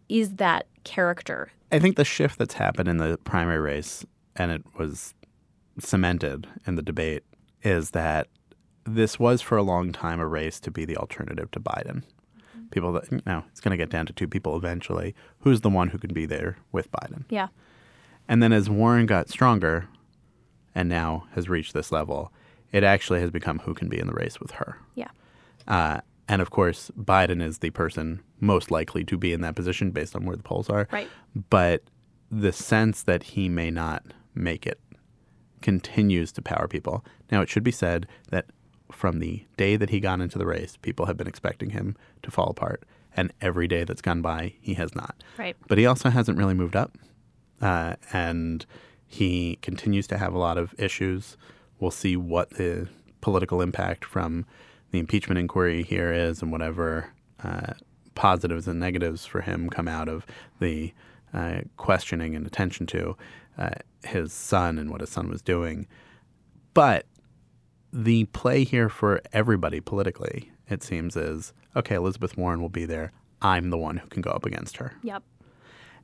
is 0.09 0.37
that 0.37 0.67
character? 0.85 1.51
I 1.73 1.79
think 1.79 1.97
the 1.97 2.05
shift 2.05 2.39
that's 2.39 2.55
happened 2.55 2.89
in 2.89 2.99
the 2.99 3.19
primary 3.25 3.59
race, 3.59 4.05
and 4.37 4.51
it 4.51 4.63
was 4.79 5.15
cemented 5.79 6.47
in 6.67 6.77
the 6.77 6.83
debate, 6.83 7.25
is 7.63 7.91
that 7.91 8.29
this 8.85 9.19
was 9.19 9.43
for 9.43 9.57
a 9.57 9.63
long 9.63 9.93
time 9.93 10.21
a 10.21 10.27
race 10.27 10.61
to 10.61 10.71
be 10.71 10.85
the 10.85 10.97
alternative 10.97 11.51
to 11.51 11.61
Biden. 11.61 12.03
People 12.71 12.93
that, 12.93 13.11
you 13.11 13.21
know, 13.27 13.45
it's 13.51 13.61
going 13.61 13.71
to 13.71 13.77
get 13.77 13.91
down 13.91 14.07
to 14.07 14.13
two 14.13 14.29
people 14.29 14.57
eventually. 14.57 15.15
Who's 15.41 15.61
the 15.61 15.71
one 15.71 15.89
who 15.89 15.99
can 15.99 16.13
be 16.13 16.27
there 16.27 16.57
with 16.73 16.91
Biden? 16.91 17.25
Yeah. 17.29 17.49
And 18.29 18.43
then 18.43 18.53
as 18.53 18.69
Warren 18.69 19.07
got 19.07 19.29
stronger 19.29 19.89
and 20.75 20.89
now 20.89 21.27
has 21.33 21.49
reached 21.49 21.75
this 21.75 21.93
level, 21.93 22.33
it 22.73 22.85
actually 22.85 23.21
has 23.21 23.31
become 23.31 23.61
who 23.61 23.75
can 23.75 23.89
be 23.89 23.99
in 23.99 24.07
the 24.07 24.13
race 24.13 24.41
with 24.41 24.53
her. 24.53 24.79
Yeah. 24.95 25.11
Uh, 25.67 26.01
and 26.29 26.43
of 26.43 26.51
course, 26.51 26.91
Biden 26.99 27.43
is 27.43 27.59
the 27.59 27.71
person 27.71 28.21
most 28.41 28.71
likely 28.71 29.05
to 29.05 29.17
be 29.17 29.33
in 29.33 29.41
that 29.43 29.55
position 29.55 29.91
based 29.91 30.17
on 30.17 30.25
where 30.25 30.37
the 30.37 30.43
polls 30.43 30.69
are. 30.69 30.89
Right. 30.91 31.09
But 31.51 31.85
the 32.31 32.53
sense 32.53 33.03
that 33.05 33.23
he 33.23 33.49
may 33.49 33.71
not 33.71 34.05
make 34.35 34.67
it 34.67 34.81
continues 35.63 36.33
to 36.33 36.43
power 36.43 36.69
people. 36.69 37.05
Now, 37.31 37.41
it 37.43 37.49
should 37.49 37.65
be 37.65 37.71
said 37.71 38.07
that 38.31 38.47
from 38.93 39.19
the 39.21 39.45
day 39.57 39.77
that 39.77 39.91
he 39.91 40.01
got 40.01 40.21
into 40.21 40.39
the 40.39 40.47
race, 40.47 40.77
people 40.77 41.07
have 41.07 41.17
been 41.17 41.27
expecting 41.27 41.71
him 41.71 41.97
to 42.23 42.31
fall 42.31 42.49
apart. 42.49 42.85
And 43.17 43.33
every 43.41 43.67
day 43.67 43.85
that's 43.85 44.03
gone 44.03 44.21
by, 44.21 44.55
he 44.61 44.75
has 44.75 44.95
not. 44.95 45.23
Right. 45.39 45.57
But 45.69 45.79
he 45.79 45.87
also 45.87 46.11
hasn't 46.11 46.39
really 46.39 46.55
moved 46.55 46.77
up. 46.77 46.97
Uh, 47.61 47.95
and 48.13 48.67
he 49.07 49.59
continues 49.63 50.07
to 50.09 50.19
have 50.19 50.35
a 50.35 50.39
lot 50.39 50.59
of 50.59 50.75
issues. 50.79 51.37
We'll 51.81 51.91
see 51.91 52.17
what 52.17 52.51
the 52.51 52.89
political 53.21 53.63
impact 53.63 54.05
from 54.05 54.45
the 54.91 54.99
impeachment 54.99 55.39
inquiry 55.39 55.83
here 55.83 56.13
is 56.13 56.43
and 56.43 56.53
whatever 56.53 57.13
uh, 57.43 57.73
positives 58.15 58.67
and 58.67 58.81
negatives 58.81 59.27
for 59.27 59.43
him 59.43 59.69
come 59.69 59.89
out 59.89 60.09
of 60.09 60.27
the 60.61 60.93
uh, 61.35 61.61
questioning 61.77 62.35
and 62.35 62.47
attention 62.47 62.87
to 62.87 63.17
uh, 63.59 63.71
his 64.05 64.33
son 64.33 64.79
and 64.79 64.91
what 64.91 65.01
his 65.01 65.11
son 65.11 65.29
was 65.29 65.43
doing. 65.43 65.87
But 66.75 67.07
the 67.93 68.25
play 68.27 68.65
here 68.65 68.89
for 68.89 69.21
everybody 69.33 69.81
politically, 69.81 70.51
it 70.69 70.83
seems, 70.83 71.17
is 71.17 71.53
okay, 71.75 71.95
Elizabeth 71.95 72.37
Warren 72.37 72.61
will 72.61 72.69
be 72.69 72.87
there. 72.87 73.13
I'm 73.43 73.71
the 73.71 73.79
one 73.79 73.99
who 73.99 74.09
can 74.09 74.23
go 74.23 74.31
up 74.31 74.47
against 74.47 74.79
her. 74.79 74.95
Yep. 75.03 75.23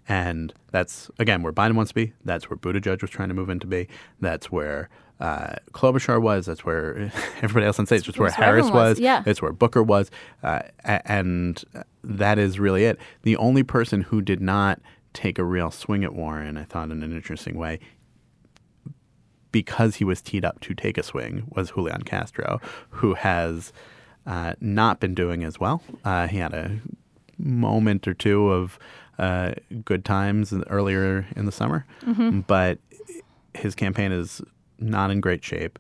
And 0.09 0.53
that's, 0.71 1.11
again, 1.19 1.43
where 1.43 1.53
Biden 1.53 1.75
wants 1.75 1.91
to 1.91 1.95
be. 1.95 2.13
That's 2.25 2.51
where 2.51 2.57
Buttigieg 2.57 3.01
was 3.01 3.11
trying 3.11 3.29
to 3.29 3.35
move 3.35 3.49
in 3.49 3.61
to 3.61 3.67
be. 3.67 3.89
That's 4.21 4.51
where 4.51 4.89
uh, 5.21 5.55
Klobuchar 5.73 6.21
was. 6.21 6.47
That's 6.47 6.65
where 6.65 7.13
everybody 7.43 7.67
else 7.67 7.79
on 7.79 7.87
stage. 7.87 8.07
Where 8.07 8.29
That's 8.29 8.39
where 8.39 8.47
Harris 8.47 8.67
everyone 8.67 8.73
was, 8.85 8.91
was. 8.97 9.01
yeah. 9.01 9.23
It's 9.27 9.41
where 9.43 9.53
Booker 9.53 9.83
was. 9.83 10.11
Uh, 10.43 10.63
and 10.85 11.63
that 12.03 12.39
is 12.39 12.59
really 12.59 12.85
it. 12.85 12.99
The 13.23 13.37
only 13.37 13.63
person 13.63 14.03
who 14.03 14.21
did 14.21 14.41
not 14.41 14.81
take 15.13 15.39
a 15.39 15.45
real 15.45 15.71
swing 15.71 16.03
at 16.05 16.15
Warren, 16.15 16.57
I 16.57 16.65
thought 16.65 16.91
in 16.91 17.03
an 17.03 17.13
interesting 17.13 17.57
way, 17.57 17.79
because 19.51 19.97
he 19.97 20.05
was 20.05 20.23
teed 20.23 20.45
up 20.45 20.61
to 20.61 20.75
take 20.75 20.97
a 20.97 21.03
swing, 21.03 21.45
was 21.55 21.73
Julian 21.73 22.03
Castro, 22.03 22.61
who 22.91 23.15
has 23.15 23.73
uh, 24.27 24.55
not 24.61 24.99
been 25.01 25.15
doing 25.15 25.45
as 25.45 25.61
well. 25.61 25.83
Uh, 26.05 26.27
he 26.27 26.39
had 26.39 26.55
a 26.55 26.79
moment 27.39 28.09
or 28.09 28.15
two 28.15 28.51
of 28.51 28.79
uh, 29.19 29.53
good 29.85 30.05
times 30.05 30.55
earlier 30.71 31.27
in 31.37 31.45
the 31.45 31.53
summer, 31.53 31.85
Mhm. 32.05 32.47
but 32.47 32.79
his 33.55 33.75
campaign 33.75 34.11
is 34.11 34.41
not 34.79 35.11
in 35.11 35.21
great 35.21 35.45
shape. 35.45 35.79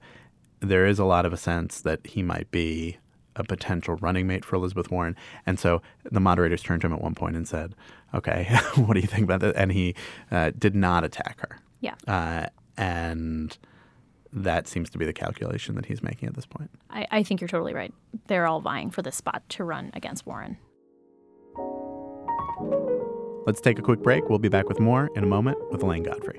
There 0.61 0.87
is 0.87 0.99
a 0.99 1.05
lot 1.05 1.27
of 1.27 1.33
a 1.33 1.37
sense 1.37 1.81
that 1.81 2.07
he 2.07 2.23
might 2.23 2.51
be 2.51 2.99
a 3.37 3.45
potential 3.45 3.97
running 3.97 4.27
mate 4.27 4.45
for 4.45 4.57
Elizabeth 4.57 4.91
Warren. 4.91 5.17
And 5.47 5.59
so 5.59 5.83
the 6.05 6.21
moderators 6.21 6.63
turned 6.63 6.83
to 6.83 6.87
him 6.87 6.93
at 6.93 7.01
one 7.01 7.15
point 7.15 7.37
and 7.37 7.49
said, 7.49 7.75
Okay, 8.15 8.45
what 8.77 8.95
do 8.95 9.01
you 9.01 9.07
think 9.07 9.25
about 9.25 9.41
that? 9.41 9.57
And 9.57 9.73
he 9.73 9.95
uh, 10.31 10.53
did 10.59 10.75
not 10.75 11.05
attack 11.05 11.41
her. 11.41 11.59
Yeah. 11.81 11.95
Uh, 12.07 12.47
and 12.77 13.57
that 14.33 14.69
seems 14.69 14.91
to 14.91 14.99
be 14.99 15.05
the 15.05 15.13
calculation 15.13 15.75
that 15.75 15.87
he's 15.87 16.03
making 16.03 16.29
at 16.29 16.35
this 16.35 16.47
point. 16.47 16.71
I, 16.91 17.07
I 17.11 17.23
think 17.23 17.41
you're 17.41 17.49
totally 17.49 17.75
right. 17.75 17.93
They're 18.29 18.47
all 18.47 18.61
vying 18.61 18.91
for 18.91 19.03
this 19.03 19.17
spot 19.17 19.43
to 19.51 19.65
run 19.65 19.91
against 19.95 20.27
Warren. 20.27 20.57
Let's 23.47 23.61
take 23.61 23.79
a 23.79 23.83
quick 23.83 24.03
break. 24.03 24.29
We'll 24.29 24.39
be 24.39 24.49
back 24.49 24.69
with 24.69 24.79
more 24.79 25.11
in 25.17 25.25
a 25.25 25.27
moment 25.27 25.59
with 25.71 25.83
Elaine 25.83 26.05
Godfrey. 26.05 26.39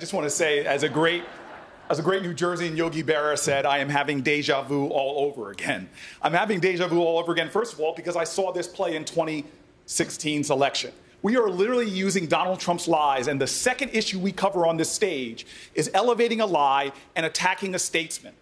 Just 0.00 0.14
want 0.14 0.24
to 0.24 0.30
say, 0.30 0.64
as 0.64 0.82
a 0.82 0.88
great 0.88 1.22
as 1.90 1.98
a 1.98 2.02
great 2.02 2.22
New 2.22 2.32
Jerseyan 2.32 2.76
Yogi 2.76 3.02
Berra 3.02 3.36
said, 3.36 3.66
I 3.66 3.78
am 3.78 3.88
having 3.88 4.22
deja 4.22 4.62
vu 4.62 4.86
all 4.86 5.24
over 5.26 5.50
again. 5.50 5.88
I'm 6.22 6.32
having 6.32 6.60
deja 6.60 6.86
vu 6.86 7.02
all 7.02 7.18
over 7.18 7.32
again, 7.32 7.50
first 7.50 7.72
of 7.72 7.80
all, 7.80 7.94
because 7.96 8.14
I 8.14 8.22
saw 8.22 8.52
this 8.52 8.68
play 8.68 8.94
in 8.94 9.04
2016's 9.04 10.50
election. 10.50 10.92
We 11.22 11.36
are 11.36 11.50
literally 11.50 11.88
using 11.88 12.26
Donald 12.28 12.60
Trump's 12.60 12.86
lies, 12.86 13.26
and 13.26 13.40
the 13.40 13.46
second 13.48 13.88
issue 13.88 14.20
we 14.20 14.30
cover 14.30 14.68
on 14.68 14.76
this 14.76 14.88
stage 14.88 15.46
is 15.74 15.90
elevating 15.92 16.40
a 16.40 16.46
lie 16.46 16.92
and 17.16 17.26
attacking 17.26 17.74
a 17.74 17.78
statesman. 17.80 18.34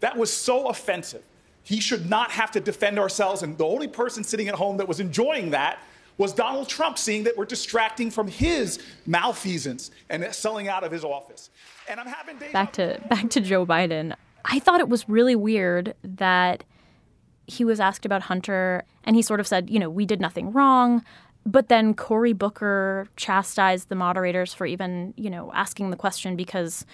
That 0.00 0.16
was 0.16 0.32
so 0.32 0.66
offensive. 0.66 1.22
He 1.62 1.78
should 1.78 2.10
not 2.10 2.32
have 2.32 2.50
to 2.52 2.60
defend 2.60 2.98
ourselves, 2.98 3.44
and 3.44 3.56
the 3.56 3.66
only 3.66 3.86
person 3.86 4.24
sitting 4.24 4.48
at 4.48 4.56
home 4.56 4.78
that 4.78 4.88
was 4.88 4.98
enjoying 4.98 5.50
that 5.50 5.78
was 6.18 6.32
Donald 6.32 6.68
Trump, 6.68 6.98
seeing 6.98 7.24
that 7.24 7.36
we're 7.36 7.44
distracting 7.44 8.10
from 8.10 8.28
his 8.28 8.78
malfeasance 9.06 9.90
and 10.08 10.26
selling 10.34 10.68
out 10.68 10.84
of 10.84 10.90
his 10.92 11.04
office. 11.04 11.50
And 11.88 12.00
I'm 12.00 12.06
having 12.06 12.38
deja 12.38 12.52
back 12.52 12.72
to 12.74 13.00
back 13.08 13.30
to 13.30 13.40
Joe 13.40 13.66
Biden. 13.66 14.14
I 14.44 14.58
thought 14.58 14.80
it 14.80 14.88
was 14.88 15.08
really 15.08 15.36
weird 15.36 15.94
that 16.02 16.64
he 17.46 17.64
was 17.64 17.80
asked 17.80 18.04
about 18.04 18.22
Hunter 18.22 18.84
and 19.04 19.16
he 19.16 19.22
sort 19.22 19.40
of 19.40 19.46
said, 19.46 19.70
you 19.70 19.78
know, 19.78 19.90
we 19.90 20.06
did 20.06 20.20
nothing 20.20 20.52
wrong. 20.52 21.04
But 21.44 21.68
then 21.68 21.94
Cory 21.94 22.32
Booker 22.32 23.06
chastised 23.16 23.88
the 23.88 23.94
moderators 23.94 24.52
for 24.52 24.66
even, 24.66 25.14
you 25.16 25.30
know, 25.30 25.52
asking 25.54 25.90
the 25.90 25.96
question 25.96 26.34
because 26.34 26.84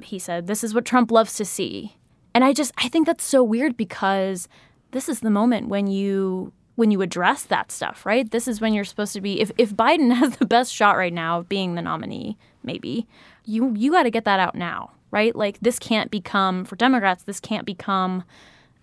he 0.00 0.18
said, 0.18 0.48
this 0.48 0.64
is 0.64 0.74
what 0.74 0.84
Trump 0.84 1.12
loves 1.12 1.34
to 1.34 1.44
see. 1.44 1.96
And 2.34 2.44
I 2.44 2.52
just, 2.52 2.72
I 2.78 2.88
think 2.88 3.06
that's 3.06 3.24
so 3.24 3.44
weird 3.44 3.76
because 3.76 4.48
this 4.90 5.08
is 5.08 5.20
the 5.20 5.30
moment 5.30 5.68
when 5.68 5.86
you 5.86 6.52
when 6.76 6.90
you 6.90 7.02
address 7.02 7.42
that 7.44 7.72
stuff, 7.72 8.06
right? 8.06 8.30
This 8.30 8.46
is 8.46 8.60
when 8.60 8.72
you're 8.72 8.84
supposed 8.84 9.14
to 9.14 9.20
be 9.20 9.40
if, 9.40 9.50
if 9.58 9.74
Biden 9.74 10.14
has 10.14 10.36
the 10.36 10.46
best 10.46 10.72
shot 10.72 10.96
right 10.96 11.12
now 11.12 11.40
of 11.40 11.48
being 11.48 11.74
the 11.74 11.82
nominee, 11.82 12.38
maybe, 12.62 13.06
you 13.44 13.74
you 13.74 13.90
got 13.90 14.04
to 14.04 14.10
get 14.10 14.24
that 14.24 14.38
out 14.38 14.54
now, 14.54 14.92
right? 15.10 15.34
Like 15.34 15.58
this 15.60 15.78
can't 15.78 16.10
become 16.10 16.64
for 16.64 16.76
Democrats, 16.76 17.24
this 17.24 17.40
can't 17.40 17.66
become 17.66 18.24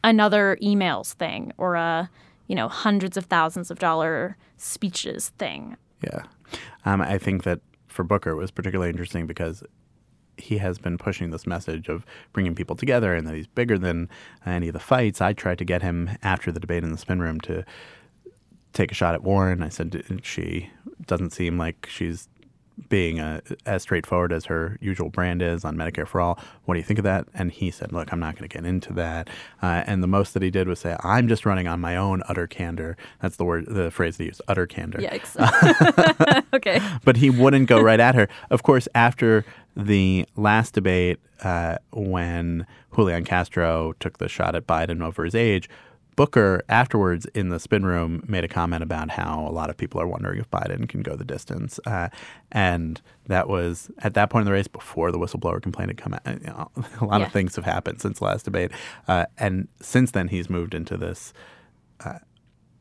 another 0.03 0.57
emails 0.61 1.13
thing 1.13 1.53
or 1.57 1.75
a, 1.75 2.09
you 2.47 2.55
know, 2.55 2.67
hundreds 2.67 3.15
of 3.15 3.25
thousands 3.25 3.71
of 3.71 3.79
dollar 3.79 4.37
speeches 4.57 5.29
thing. 5.37 5.77
Yeah. 6.03 6.23
Um, 6.85 7.01
I 7.01 7.17
think 7.17 7.43
that 7.43 7.61
for 7.87 8.03
Booker 8.03 8.31
it 8.31 8.35
was 8.35 8.51
particularly 8.51 8.89
interesting 8.89 9.27
because 9.27 9.63
he 10.37 10.57
has 10.57 10.77
been 10.77 10.97
pushing 10.97 11.29
this 11.29 11.45
message 11.45 11.89
of 11.89 12.05
bringing 12.31 12.55
people 12.55 12.75
together 12.75 13.13
and 13.13 13.27
that 13.27 13.35
he's 13.35 13.47
bigger 13.47 13.77
than 13.77 14.09
any 14.45 14.67
of 14.67 14.73
the 14.73 14.79
fights. 14.79 15.21
I 15.21 15.33
tried 15.33 15.57
to 15.59 15.65
get 15.65 15.81
him 15.81 16.09
after 16.21 16.51
the 16.51 16.59
debate 16.59 16.83
in 16.83 16.91
the 16.91 16.97
spin 16.97 17.21
room 17.21 17.39
to 17.41 17.63
take 18.73 18.91
a 18.91 18.95
shot 18.95 19.13
at 19.13 19.23
Warren. 19.23 19.61
I 19.61 19.69
said 19.69 20.03
she 20.23 20.69
doesn't 21.05 21.31
seem 21.31 21.57
like 21.57 21.87
she's 21.89 22.27
being 22.89 23.19
uh 23.19 23.39
as 23.65 23.81
straightforward 23.83 24.33
as 24.33 24.45
her 24.45 24.77
usual 24.81 25.09
brand 25.09 25.41
is 25.41 25.63
on 25.63 25.75
Medicare 25.75 26.07
for 26.07 26.19
All. 26.21 26.39
What 26.65 26.75
do 26.75 26.79
you 26.79 26.83
think 26.83 26.99
of 26.99 27.03
that? 27.03 27.27
And 27.33 27.51
he 27.51 27.71
said, 27.71 27.91
Look, 27.91 28.11
I'm 28.11 28.19
not 28.19 28.35
going 28.35 28.47
to 28.47 28.53
get 28.53 28.65
into 28.65 28.93
that. 28.93 29.29
Uh, 29.61 29.83
and 29.85 30.01
the 30.01 30.07
most 30.07 30.33
that 30.33 30.43
he 30.43 30.49
did 30.49 30.67
was 30.67 30.79
say, 30.79 30.95
I'm 31.03 31.27
just 31.27 31.45
running 31.45 31.67
on 31.67 31.79
my 31.79 31.95
own 31.95 32.23
utter 32.27 32.47
candor. 32.47 32.97
That's 33.21 33.35
the 33.35 33.45
word, 33.45 33.65
the 33.67 33.91
phrase 33.91 34.17
they 34.17 34.25
use, 34.25 34.41
utter 34.47 34.67
candor. 34.67 34.99
Yikes. 34.99 35.35
okay. 36.53 36.81
But 37.03 37.17
he 37.17 37.29
wouldn't 37.29 37.67
go 37.67 37.81
right 37.81 37.99
at 37.99 38.15
her. 38.15 38.27
Of 38.49 38.63
course, 38.63 38.87
after 38.95 39.45
the 39.75 40.25
last 40.35 40.73
debate, 40.73 41.19
uh, 41.43 41.77
when 41.91 42.65
Julian 42.95 43.23
Castro 43.23 43.93
took 43.99 44.17
the 44.17 44.29
shot 44.29 44.55
at 44.55 44.67
Biden 44.67 45.01
over 45.03 45.25
his 45.25 45.35
age, 45.35 45.69
Booker 46.15 46.63
afterwards 46.69 47.25
in 47.33 47.49
the 47.49 47.59
spin 47.59 47.85
room 47.85 48.23
made 48.27 48.43
a 48.43 48.47
comment 48.47 48.83
about 48.83 49.09
how 49.11 49.47
a 49.47 49.51
lot 49.51 49.69
of 49.69 49.77
people 49.77 49.99
are 49.99 50.07
wondering 50.07 50.39
if 50.39 50.49
Biden 50.51 50.87
can 50.87 51.01
go 51.01 51.15
the 51.15 51.25
distance, 51.25 51.79
uh, 51.85 52.09
and 52.51 53.01
that 53.27 53.47
was 53.49 53.89
at 53.99 54.13
that 54.13 54.29
point 54.29 54.41
in 54.41 54.45
the 54.45 54.51
race 54.51 54.67
before 54.67 55.11
the 55.11 55.17
whistleblower 55.19 55.61
complaint 55.61 55.89
had 55.89 55.97
come 55.97 56.13
out. 56.13 56.21
You 56.25 56.47
know, 56.47 56.69
a 57.01 57.05
lot 57.05 57.21
Yeah. 57.21 57.27
of 57.27 57.33
things 57.33 57.55
have 57.55 57.65
happened 57.65 58.01
since 58.01 58.19
the 58.19 58.25
last 58.25 58.43
debate, 58.45 58.71
uh, 59.07 59.25
and 59.37 59.67
since 59.81 60.11
then 60.11 60.27
he's 60.27 60.49
moved 60.49 60.73
into 60.73 60.97
this. 60.97 61.33
Uh, 62.03 62.19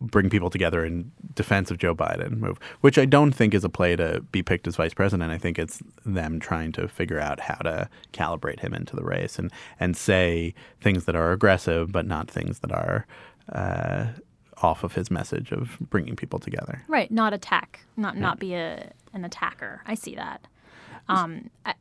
bring 0.02 0.28
people 0.28 0.50
together 0.50 0.84
in 0.84 1.10
defense 1.34 1.70
of 1.70 1.78
Joe 1.78 1.94
Biden 1.94 2.38
move, 2.38 2.58
which 2.80 2.98
I 2.98 3.04
don't 3.04 3.32
think 3.32 3.54
is 3.54 3.64
a 3.64 3.68
play 3.68 3.96
to 3.96 4.20
be 4.32 4.42
picked 4.42 4.66
as 4.66 4.76
vice 4.76 4.94
president. 4.94 5.30
I 5.30 5.38
think 5.38 5.58
it's 5.58 5.82
them 6.04 6.40
trying 6.40 6.72
to 6.72 6.88
figure 6.88 7.20
out 7.20 7.40
how 7.40 7.56
to 7.56 7.88
calibrate 8.12 8.60
him 8.60 8.74
into 8.74 8.96
the 8.96 9.04
race 9.04 9.38
and 9.38 9.50
and 9.78 9.96
say 9.96 10.54
things 10.80 11.04
that 11.04 11.16
are 11.16 11.32
aggressive, 11.32 11.92
but 11.92 12.06
not 12.06 12.30
things 12.30 12.58
that 12.60 12.72
are 12.72 13.06
uh, 13.50 14.06
off 14.62 14.84
of 14.84 14.94
his 14.94 15.10
message 15.10 15.52
of 15.52 15.78
bringing 15.90 16.16
people 16.16 16.38
together. 16.38 16.82
Right, 16.88 17.10
not 17.10 17.32
attack, 17.32 17.80
not 17.96 18.16
not 18.16 18.38
be 18.38 18.54
a 18.54 18.92
an 19.14 19.24
attacker. 19.24 19.82
I 19.86 19.94
see 19.94 20.14
that. 20.14 20.46
Um, 21.08 21.50
I, 21.66 21.74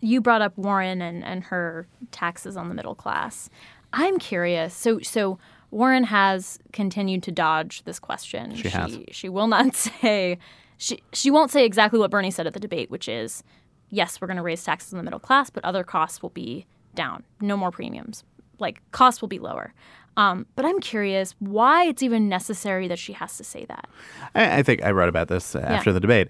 you 0.00 0.20
brought 0.20 0.42
up 0.42 0.56
Warren 0.56 1.02
and, 1.02 1.24
and 1.24 1.44
her 1.44 1.86
taxes 2.12 2.56
on 2.56 2.68
the 2.68 2.74
middle 2.74 2.94
class. 2.94 3.50
I'm 3.92 4.18
curious. 4.18 4.74
So 4.74 5.00
so 5.00 5.38
Warren 5.70 6.04
has 6.04 6.58
continued 6.72 7.22
to 7.24 7.32
dodge 7.32 7.82
this 7.84 7.98
question. 7.98 8.54
She 8.54 8.68
has. 8.68 8.98
She 9.10 9.28
will 9.28 9.46
not 9.48 9.74
say 10.02 10.38
she 10.76 11.00
she 11.12 11.30
won't 11.30 11.50
say 11.50 11.64
exactly 11.64 11.98
what 11.98 12.10
Bernie 12.10 12.30
said 12.30 12.46
at 12.46 12.54
the 12.54 12.60
debate, 12.60 12.90
which 12.90 13.08
is 13.08 13.42
yes, 13.90 14.20
we're 14.20 14.26
going 14.26 14.36
to 14.36 14.42
raise 14.42 14.62
taxes 14.62 14.92
on 14.92 14.98
the 14.98 15.02
middle 15.04 15.18
class, 15.20 15.50
but 15.50 15.64
other 15.64 15.82
costs 15.84 16.22
will 16.22 16.30
be 16.30 16.66
down. 16.94 17.24
No 17.40 17.56
more 17.56 17.70
premiums. 17.70 18.24
Like 18.58 18.80
costs 18.92 19.20
will 19.20 19.28
be 19.28 19.38
lower. 19.38 19.72
Um, 20.16 20.46
but 20.56 20.64
I'm 20.64 20.80
curious 20.80 21.34
why 21.38 21.84
it's 21.84 22.02
even 22.02 22.28
necessary 22.28 22.88
that 22.88 22.98
she 22.98 23.12
has 23.12 23.36
to 23.36 23.44
say 23.44 23.64
that. 23.66 23.86
I, 24.34 24.58
I 24.58 24.62
think 24.62 24.82
I 24.82 24.90
wrote 24.90 25.08
about 25.08 25.28
this 25.28 25.54
after 25.54 25.90
Yeah. 25.90 25.94
the 25.94 26.00
debate. 26.00 26.28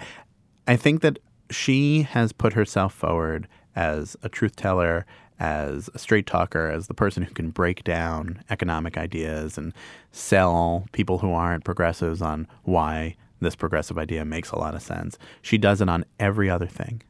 I 0.67 0.77
think 0.77 1.01
that 1.01 1.19
she 1.51 2.03
has 2.03 2.33
put 2.33 2.53
herself 2.53 2.93
forward 2.93 3.49
as 3.75 4.15
a 4.23 4.29
truth 4.29 4.57
teller, 4.57 5.07
as 5.41 5.89
a 5.95 5.99
straight 5.99 6.27
talker, 6.27 6.69
as 6.69 6.89
the 6.89 6.95
person 6.95 7.23
who 7.23 7.33
can 7.33 7.51
break 7.51 7.85
down 7.85 8.43
economic 8.51 8.99
ideas 8.99 9.57
and 9.57 9.73
sell 10.13 10.87
people 10.93 11.19
who 11.19 11.33
aren't 11.33 11.65
progressives 11.65 12.21
on 12.21 12.47
why 12.65 13.15
this 13.41 13.55
progressive 13.55 13.99
idea 13.99 14.25
makes 14.25 14.51
a 14.51 14.59
lot 14.59 14.75
of 14.75 14.83
sense. 14.83 15.17
She 15.43 15.59
does 15.59 15.81
it 15.81 15.89
on 15.89 16.05
every 16.19 16.51
other 16.51 16.67
thing. 16.67 17.03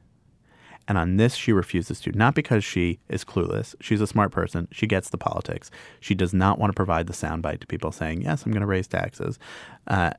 And 0.86 0.96
on 0.96 1.18
this, 1.18 1.34
she 1.34 1.52
refuses 1.52 2.00
to. 2.00 2.12
Not 2.12 2.34
because 2.34 2.64
she 2.64 2.98
is 3.08 3.24
clueless. 3.24 3.74
She's 3.80 4.00
a 4.00 4.06
smart 4.06 4.32
person. 4.32 4.68
She 4.72 4.86
gets 4.86 5.10
the 5.10 5.18
politics. 5.18 5.70
She 6.00 6.14
does 6.14 6.32
not 6.32 6.58
want 6.58 6.70
to 6.70 6.74
provide 6.74 7.06
the 7.06 7.12
soundbite 7.12 7.60
to 7.60 7.66
people 7.66 7.92
saying, 7.92 8.22
yes, 8.22 8.44
I'm 8.44 8.52
going 8.52 8.62
to 8.62 8.66
raise 8.66 8.88
taxes. 8.88 9.38
Uh, 9.86 10.12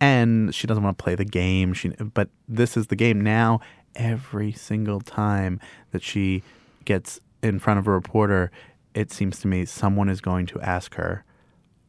and 0.00 0.54
she 0.54 0.66
doesn't 0.66 0.82
want 0.82 0.96
to 0.96 1.02
play 1.04 1.14
the 1.14 1.24
game. 1.26 1.74
She, 1.74 1.88
but 1.88 2.30
this 2.48 2.78
is 2.78 2.86
the 2.86 2.96
game 2.96 3.20
now. 3.20 3.60
Every 3.94 4.52
single 4.52 5.00
time 5.00 5.60
that 5.92 6.02
she 6.02 6.42
gets 6.86 7.20
in 7.46 7.58
front 7.58 7.78
of 7.78 7.86
a 7.86 7.90
reporter, 7.92 8.50
it 8.94 9.10
seems 9.12 9.40
to 9.40 9.48
me 9.48 9.64
someone 9.64 10.08
is 10.08 10.20
going 10.20 10.46
to 10.46 10.60
ask 10.60 10.94
her, 10.94 11.24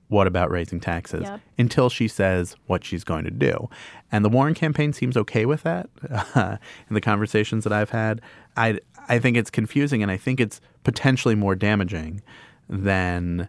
"What 0.07 0.27
about 0.27 0.49
raising 0.51 0.79
taxes?" 0.79 1.23
Yep. 1.23 1.41
Until 1.57 1.89
she 1.89 2.07
says 2.07 2.55
what 2.67 2.83
she's 2.83 3.03
going 3.03 3.23
to 3.25 3.31
do, 3.31 3.69
and 4.11 4.23
the 4.23 4.29
Warren 4.29 4.53
campaign 4.53 4.93
seems 4.93 5.17
okay 5.17 5.45
with 5.45 5.63
that. 5.63 5.89
in 6.89 6.93
the 6.93 7.01
conversations 7.01 7.63
that 7.63 7.73
I've 7.73 7.89
had, 7.91 8.21
I 8.55 8.79
I 9.09 9.19
think 9.19 9.37
it's 9.37 9.49
confusing, 9.49 10.01
and 10.03 10.11
I 10.11 10.17
think 10.17 10.39
it's 10.39 10.59
potentially 10.83 11.35
more 11.35 11.55
damaging 11.55 12.21
than 12.69 13.47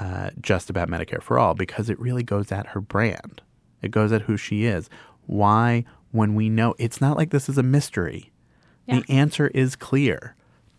uh, 0.00 0.30
just 0.40 0.70
about 0.70 0.88
Medicare 0.88 1.22
for 1.22 1.38
all 1.38 1.54
because 1.54 1.90
it 1.90 1.98
really 2.00 2.22
goes 2.22 2.50
at 2.50 2.68
her 2.68 2.80
brand. 2.80 3.42
It 3.82 3.90
goes 3.90 4.10
at 4.12 4.22
who 4.22 4.36
she 4.36 4.64
is. 4.64 4.88
Why, 5.26 5.84
when 6.12 6.34
we 6.34 6.48
know 6.48 6.74
it's 6.78 7.00
not 7.00 7.16
like 7.16 7.30
this 7.30 7.48
is 7.48 7.58
a 7.58 7.62
mystery, 7.62 8.32
Yeah. 8.86 9.00
the 9.00 9.12
answer 9.12 9.48
is 9.48 9.76
clear. 9.76 10.34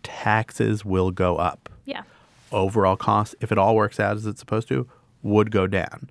Taxes 0.08 0.84
will 0.84 1.10
go 1.10 1.36
up. 1.36 1.68
Yeah. 1.84 2.02
Overall 2.50 2.96
costs, 2.96 3.34
if 3.40 3.52
it 3.52 3.58
all 3.58 3.76
works 3.76 4.00
out 4.00 4.16
as 4.16 4.26
it's 4.26 4.40
supposed 4.40 4.68
to, 4.68 4.88
would 5.22 5.50
go 5.50 5.66
down. 5.66 6.08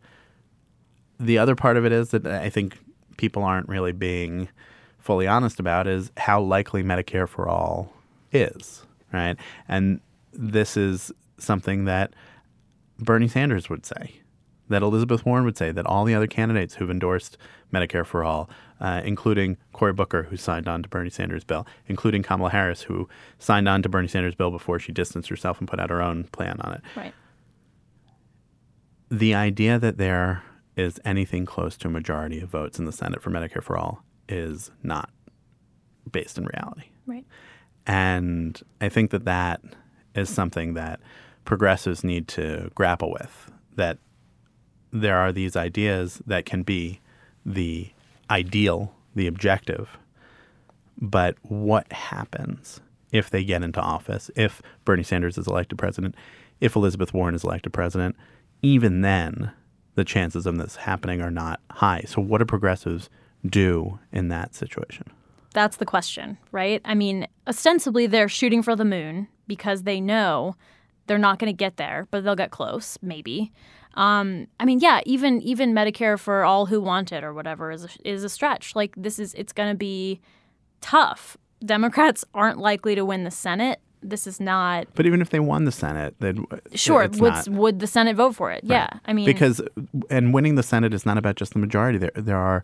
The 1.20 1.38
other 1.38 1.56
part 1.56 1.78
of 1.78 1.86
it 1.86 1.92
is 1.92 2.10
that 2.10 2.28
I 2.28 2.50
think 2.50 2.78
people 3.18 3.44
aren't 3.44 3.68
really 3.68 3.92
being 3.92 4.50
fully 5.00 5.28
honest 5.28 5.60
about 5.60 5.88
is 5.88 6.12
how 6.18 6.42
likely 6.42 6.84
Medicare 6.84 7.28
for 7.28 7.50
all 7.50 7.92
is, 8.32 8.84
right? 9.12 9.36
And 9.68 10.00
this 10.32 10.78
is 10.78 11.12
something 11.38 11.86
that 11.86 12.14
Bernie 13.00 13.28
Sanders 13.28 13.70
would 13.70 13.86
say, 13.86 14.14
that 14.70 14.82
Elizabeth 14.82 15.26
Warren 15.26 15.46
would 15.46 15.58
say, 15.58 15.72
that 15.72 15.86
all 15.86 16.04
the 16.04 16.16
other 16.16 16.28
candidates 16.28 16.76
who've 16.76 16.90
endorsed 16.90 17.38
Medicare 17.74 18.06
for 18.06 18.24
all, 18.24 18.50
uh, 18.80 19.02
including 19.04 19.58
Cory 19.74 19.94
Booker, 19.94 20.24
who 20.24 20.38
signed 20.38 20.68
on 20.68 20.84
to 20.84 20.90
Bernie 20.90 21.10
Sanders' 21.10 21.44
bill, 21.44 21.66
including 21.88 22.24
Kamala 22.24 22.50
Harris, 22.50 22.84
who 22.84 23.08
signed 23.40 23.68
on 23.68 23.82
to 23.82 23.90
Bernie 23.90 24.08
Sanders' 24.08 24.36
bill 24.36 24.52
before 24.52 24.80
she 24.80 24.92
distanced 24.92 25.30
herself 25.30 25.60
and 25.60 25.68
put 25.68 25.80
out 25.80 25.90
her 25.90 26.02
own 26.02 26.26
plan 26.26 26.60
on 26.62 26.74
it. 26.74 26.82
Right. 26.96 27.14
The 29.10 29.34
idea 29.34 29.80
that 29.80 29.98
there 29.98 30.44
is 30.76 31.00
anything 31.06 31.46
close 31.46 31.78
to 31.78 31.88
a 31.88 31.92
majority 31.92 32.40
of 32.40 32.50
votes 32.50 32.78
in 32.78 32.86
the 32.86 32.92
Senate 32.92 33.22
for 33.22 33.32
Medicare 33.32 33.64
for 33.64 33.78
all 33.78 34.04
is 34.30 34.70
not 34.84 35.10
based 36.12 36.38
in 36.38 36.46
reality. 36.46 36.90
Right. 37.06 37.26
And 37.86 38.62
I 38.82 38.90
think 38.90 39.12
that 39.12 39.26
that 39.26 39.62
is 40.14 40.30
something 40.30 40.74
that 40.74 41.00
progressives 41.46 42.04
need 42.04 42.28
to 42.28 42.70
grapple 42.76 43.12
with. 43.12 43.50
That 43.76 43.98
there 44.92 45.18
are 45.18 45.32
these 45.32 45.56
ideas 45.56 46.22
that 46.26 46.46
can 46.46 46.64
be 46.64 47.00
the 47.46 47.90
ideal, 48.30 48.94
the 49.16 49.28
objective, 49.28 49.98
but 51.00 51.36
what 51.44 51.92
happens 51.92 52.82
if 53.12 53.30
they 53.30 53.44
get 53.44 53.64
into 53.64 53.80
office, 53.80 54.30
if 54.36 54.62
Bernie 54.86 55.04
Sanders 55.04 55.38
is 55.38 55.48
elected 55.48 55.78
president, 55.78 56.16
if 56.60 56.76
Elizabeth 56.76 57.14
Warren 57.14 57.36
is 57.36 57.44
elected 57.44 57.74
president, 57.74 58.16
even 58.62 59.02
then, 59.02 59.52
the 59.96 60.04
chances 60.04 60.46
of 60.46 60.58
this 60.58 60.76
happening 60.76 61.22
are 61.22 61.32
not 61.32 61.60
high. 61.72 62.04
So, 62.08 62.22
what 62.22 62.40
do 62.40 62.46
progressives 62.46 63.10
do 63.46 64.00
in 64.12 64.28
that 64.30 64.56
situation? 64.56 65.06
That's 65.54 65.78
the 65.78 65.86
question, 65.86 66.38
right? 66.52 66.82
I 66.86 66.94
mean, 66.94 67.28
ostensibly 67.48 68.06
they're 68.06 68.30
shooting 68.30 68.62
for 68.62 68.76
the 68.76 68.86
moon 68.86 69.28
because 69.48 69.84
they 69.84 70.00
know 70.00 70.56
they're 71.08 71.18
not 71.18 71.40
going 71.40 71.52
to 71.52 71.58
get 71.58 71.78
there, 71.78 72.08
but 72.12 72.24
they'll 72.24 72.36
get 72.36 72.52
close, 72.52 72.98
maybe. 73.02 73.52
Um, 73.98 74.48
I 74.60 74.66
mean, 74.66 74.80
yeah, 74.80 75.02
even 75.06 75.42
even 75.42 75.74
Medicare 75.74 76.18
for 76.20 76.46
all 76.46 76.68
who 76.68 76.80
want 76.80 77.12
it 77.12 77.24
or 77.24 77.34
whatever 77.34 77.72
is 77.72 77.84
a, 77.86 77.90
is 78.06 78.24
a 78.24 78.30
stretch. 78.30 78.76
Like 78.76 78.94
this 78.96 79.18
is 79.20 79.34
it's 79.34 79.52
going 79.52 79.72
to 79.72 79.78
be 79.78 80.22
tough. 80.82 81.36
Democrats 81.66 82.24
aren't 82.36 82.60
likely 82.60 82.94
to 82.96 83.04
win 83.04 83.24
the 83.24 83.32
Senate. 83.32 83.80
This 84.04 84.28
is 84.28 84.40
not 84.40 84.86
But 84.94 85.08
even 85.08 85.20
if 85.22 85.32
they 85.32 85.40
won 85.40 85.66
the 85.66 85.72
Senate, 85.72 86.14
then 86.20 86.46
sure. 86.76 87.02
it's 87.02 87.20
Would 87.20 87.34
not- 87.34 87.48
would 87.50 87.80
the 87.80 87.88
Senate 87.88 88.16
vote 88.16 88.36
for 88.36 88.52
it? 88.52 88.64
Yeah, 88.64 88.88
I 89.06 89.14
mean, 89.14 89.26
because 89.26 89.60
and 90.12 90.34
winning 90.34 90.54
the 90.54 90.64
Senate 90.64 90.94
is 90.94 91.04
not 91.04 91.18
about 91.18 91.36
just 91.36 91.54
the 91.54 91.60
majority. 91.60 91.98
There 91.98 92.12
there 92.14 92.38
are 92.38 92.64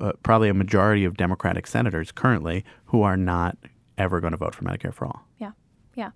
uh, 0.00 0.12
probably 0.22 0.50
a 0.50 0.54
majority 0.54 1.06
of 1.06 1.16
Democratic 1.16 1.66
senators 1.66 2.12
currently 2.12 2.62
who 2.86 3.00
are 3.02 3.16
not 3.16 3.56
ever 3.96 4.20
going 4.20 4.32
to 4.32 4.36
vote 4.36 4.54
for 4.54 4.64
Medicare 4.64 4.92
for 4.92 5.06
all. 5.06 5.22
Yeah. 5.38 5.52
Yeah. 5.94 6.10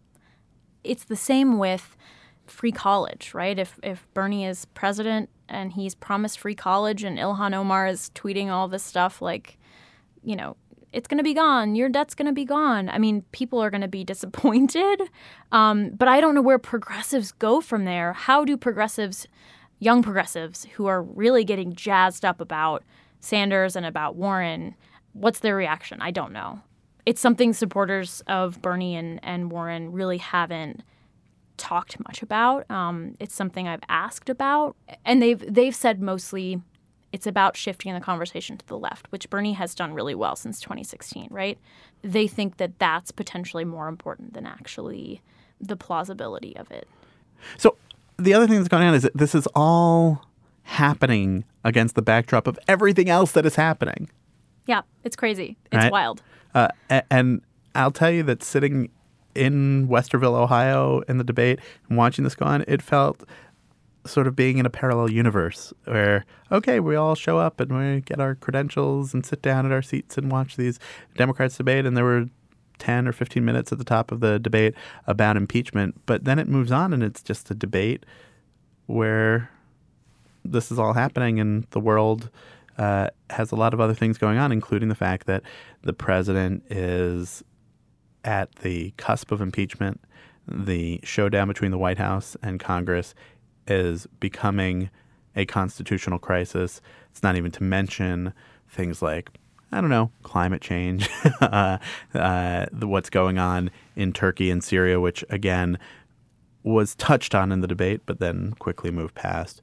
It's 0.85 1.05
the 1.05 1.17
same 1.17 1.59
with 1.59 1.97
free 2.51 2.73
college, 2.73 3.33
right? 3.35 3.59
If 3.59 3.79
if 3.83 4.07
Bernie 4.15 4.47
is 4.47 4.65
president 4.67 5.31
and 5.49 5.73
he's 5.73 5.95
promised 5.95 6.39
free 6.39 6.55
college 6.55 7.05
and 7.05 7.19
Ilhan 7.19 7.55
Omar 7.55 7.87
is 7.87 8.11
tweeting 8.15 8.49
all 8.49 8.69
this 8.69 8.83
stuff 8.83 9.23
like, 9.23 9.59
you 10.23 10.37
know, 10.37 10.57
it's 10.93 11.09
going 11.09 11.19
to 11.19 11.25
be 11.25 11.35
gone, 11.35 11.75
your 11.75 11.89
debt's 11.89 12.15
going 12.15 12.27
to 12.27 12.33
be 12.33 12.45
gone. 12.45 12.89
I 12.89 12.99
mean, 12.99 13.23
people 13.33 13.63
are 13.63 13.71
going 13.71 13.83
to 13.83 13.89
be 13.89 14.05
disappointed. 14.13 15.03
Um, 15.53 15.91
but 15.91 16.09
I 16.09 16.21
don't 16.21 16.35
know 16.35 16.43
where 16.43 16.59
progressives 16.59 17.33
go 17.33 17.61
from 17.61 17.85
there. 17.85 18.13
How 18.13 18.45
do 18.45 18.57
progressives, 18.57 19.27
young 19.79 20.03
progressives 20.03 20.67
who 20.75 20.87
are 20.87 21.03
really 21.03 21.45
getting 21.45 21.75
jazzed 21.75 22.25
up 22.25 22.41
about 22.41 22.85
Sanders 23.21 23.75
and 23.75 23.85
about 23.85 24.15
Warren, 24.17 24.75
what's 25.13 25.41
their 25.41 25.57
reaction? 25.57 26.01
I 26.01 26.11
don't 26.11 26.33
know 26.33 26.61
it's 27.09 27.23
something 27.23 27.55
supporters 27.55 28.23
of 28.27 28.61
Bernie 28.61 28.95
and, 28.95 29.19
and 29.23 29.51
Warren 29.51 29.93
really 29.93 30.19
haven't 30.19 30.83
talked 31.59 31.99
much 32.07 32.23
about. 32.23 32.71
Um, 32.71 33.15
it's 33.21 33.35
something 33.35 33.69
I've 33.69 33.83
asked 33.89 34.29
about, 34.31 34.77
and 35.05 35.21
they've 35.21 35.43
they've 35.53 35.75
said 35.75 36.01
mostly 36.01 36.63
it's 37.13 37.27
about 37.27 37.57
shifting 37.57 37.95
the 37.95 38.01
conversation 38.01 38.57
to 38.59 38.67
the 38.67 38.79
left, 38.79 39.07
which 39.11 39.29
Bernie 39.31 39.55
has 39.55 39.75
done 39.75 39.95
really 39.95 40.15
well 40.15 40.37
since 40.37 40.61
2016. 40.61 41.29
Right? 41.31 41.59
They 42.03 42.27
think 42.27 42.57
that 42.59 42.79
that's 42.79 43.11
potentially 43.11 43.65
more 43.65 43.89
important 43.89 44.35
than 44.35 44.47
actually 44.47 45.21
the 45.61 45.77
plausibility 45.77 46.57
of 46.57 46.71
it. 46.71 46.89
So 47.57 47.77
the 48.17 48.35
other 48.35 48.47
thing 48.47 48.57
that's 48.57 48.69
going 48.69 48.85
on 48.87 48.95
is 48.95 49.03
that 49.03 49.17
this 49.17 49.35
is 49.35 49.47
all 49.55 50.25
happening 50.63 51.45
against 51.65 51.95
the 51.95 52.03
backdrop 52.03 52.47
of 52.47 52.59
everything 52.69 53.09
else 53.09 53.33
that 53.33 53.47
is 53.47 53.57
happening. 53.57 54.09
Yeah, 54.67 54.83
it's 55.03 55.17
crazy. 55.17 55.57
It's 55.73 55.85
Right. 55.85 55.93
wild. 55.93 56.23
Uh, 56.55 56.69
and 57.11 57.41
I'll 57.75 57.91
tell 57.91 58.11
you 58.11 58.23
that 58.25 58.43
sitting 58.43 58.91
in 59.35 59.89
Westerville, 59.89 60.35
Ohio, 60.35 61.01
in 61.09 61.19
the 61.19 61.25
debate 61.25 61.61
and 61.89 61.99
watching 61.99 62.25
this 62.25 62.35
go 62.35 62.47
on, 62.47 62.65
it 62.67 62.83
felt 62.83 63.25
sort 64.05 64.27
of 64.27 64.35
being 64.35 64.59
in 64.59 64.67
a 64.67 64.71
parallel 64.71 65.11
universe 65.11 65.73
where, 65.85 66.25
okay, 66.51 66.81
we 66.81 66.97
all 66.97 67.15
show 67.15 67.39
up 67.39 67.61
and 67.61 67.77
we 67.77 68.01
get 68.01 68.21
our 68.21 68.35
credentials 68.35 69.13
and 69.13 69.25
sit 69.25 69.43
down 69.43 69.67
at 69.67 69.73
our 69.73 69.83
seats 69.83 70.17
and 70.17 70.31
watch 70.31 70.57
these 70.57 70.79
Democrats 71.17 71.57
debate. 71.57 71.85
And 71.85 71.97
there 71.97 72.05
were 72.05 72.27
10 72.79 73.07
or 73.07 73.13
15 73.13 73.45
minutes 73.45 73.73
at 73.73 73.79
the 73.79 73.85
top 73.85 74.11
of 74.11 74.21
the 74.21 74.39
debate 74.39 74.75
about 75.07 75.37
impeachment. 75.37 76.01
But 76.07 76.25
then 76.25 76.39
it 76.39 76.49
moves 76.49 76.73
on 76.73 76.93
and 76.93 77.03
it's 77.03 77.23
just 77.23 77.51
a 77.51 77.55
debate 77.55 78.05
where 78.87 79.51
this 80.45 80.73
is 80.73 80.79
all 80.79 80.95
happening 80.95 81.39
and 81.39 81.67
the 81.71 81.81
world 81.81 82.31
uh, 82.79 83.09
has 83.31 83.51
a 83.51 83.57
lot 83.57 83.75
of 83.75 83.81
other 83.81 83.95
things 83.95 84.19
going 84.19 84.39
on, 84.39 84.53
including 84.53 84.89
the 84.89 84.95
fact 84.95 85.27
that 85.27 85.43
the 85.83 85.93
president 85.93 86.63
is 86.71 87.43
at 88.25 88.55
the 88.57 88.93
cusp 88.97 89.33
of 89.33 89.41
impeachment. 89.41 90.01
The 90.47 91.01
showdown 91.03 91.49
between 91.49 91.71
the 91.71 91.79
White 91.79 91.99
House 91.99 92.37
and 92.43 92.59
Congress 92.59 93.15
is 93.67 94.07
becoming 94.19 94.91
a 95.37 95.45
constitutional 95.47 96.19
crisis. 96.19 96.81
It's 97.11 97.23
not 97.23 97.37
even 97.37 97.51
to 97.53 97.63
mention 97.63 98.33
things 98.69 99.03
like, 99.03 99.31
I 99.71 99.81
don't 99.81 99.91
know, 99.91 100.11
climate 100.23 100.63
change, 100.63 101.09
uh, 101.41 101.79
uh, 102.15 102.67
what's 102.81 103.11
going 103.11 103.39
on 103.39 103.71
in 103.95 104.13
Turkey 104.13 104.51
and 104.51 104.65
Syria, 104.65 105.01
which 105.01 105.25
again 105.29 105.79
was 106.63 106.95
touched 106.95 107.35
on 107.35 107.53
in 107.53 107.61
the 107.61 107.67
debate, 107.69 108.03
but 108.05 108.19
then 108.19 108.55
quickly 108.59 108.91
moved 108.91 109.15
past. 109.15 109.63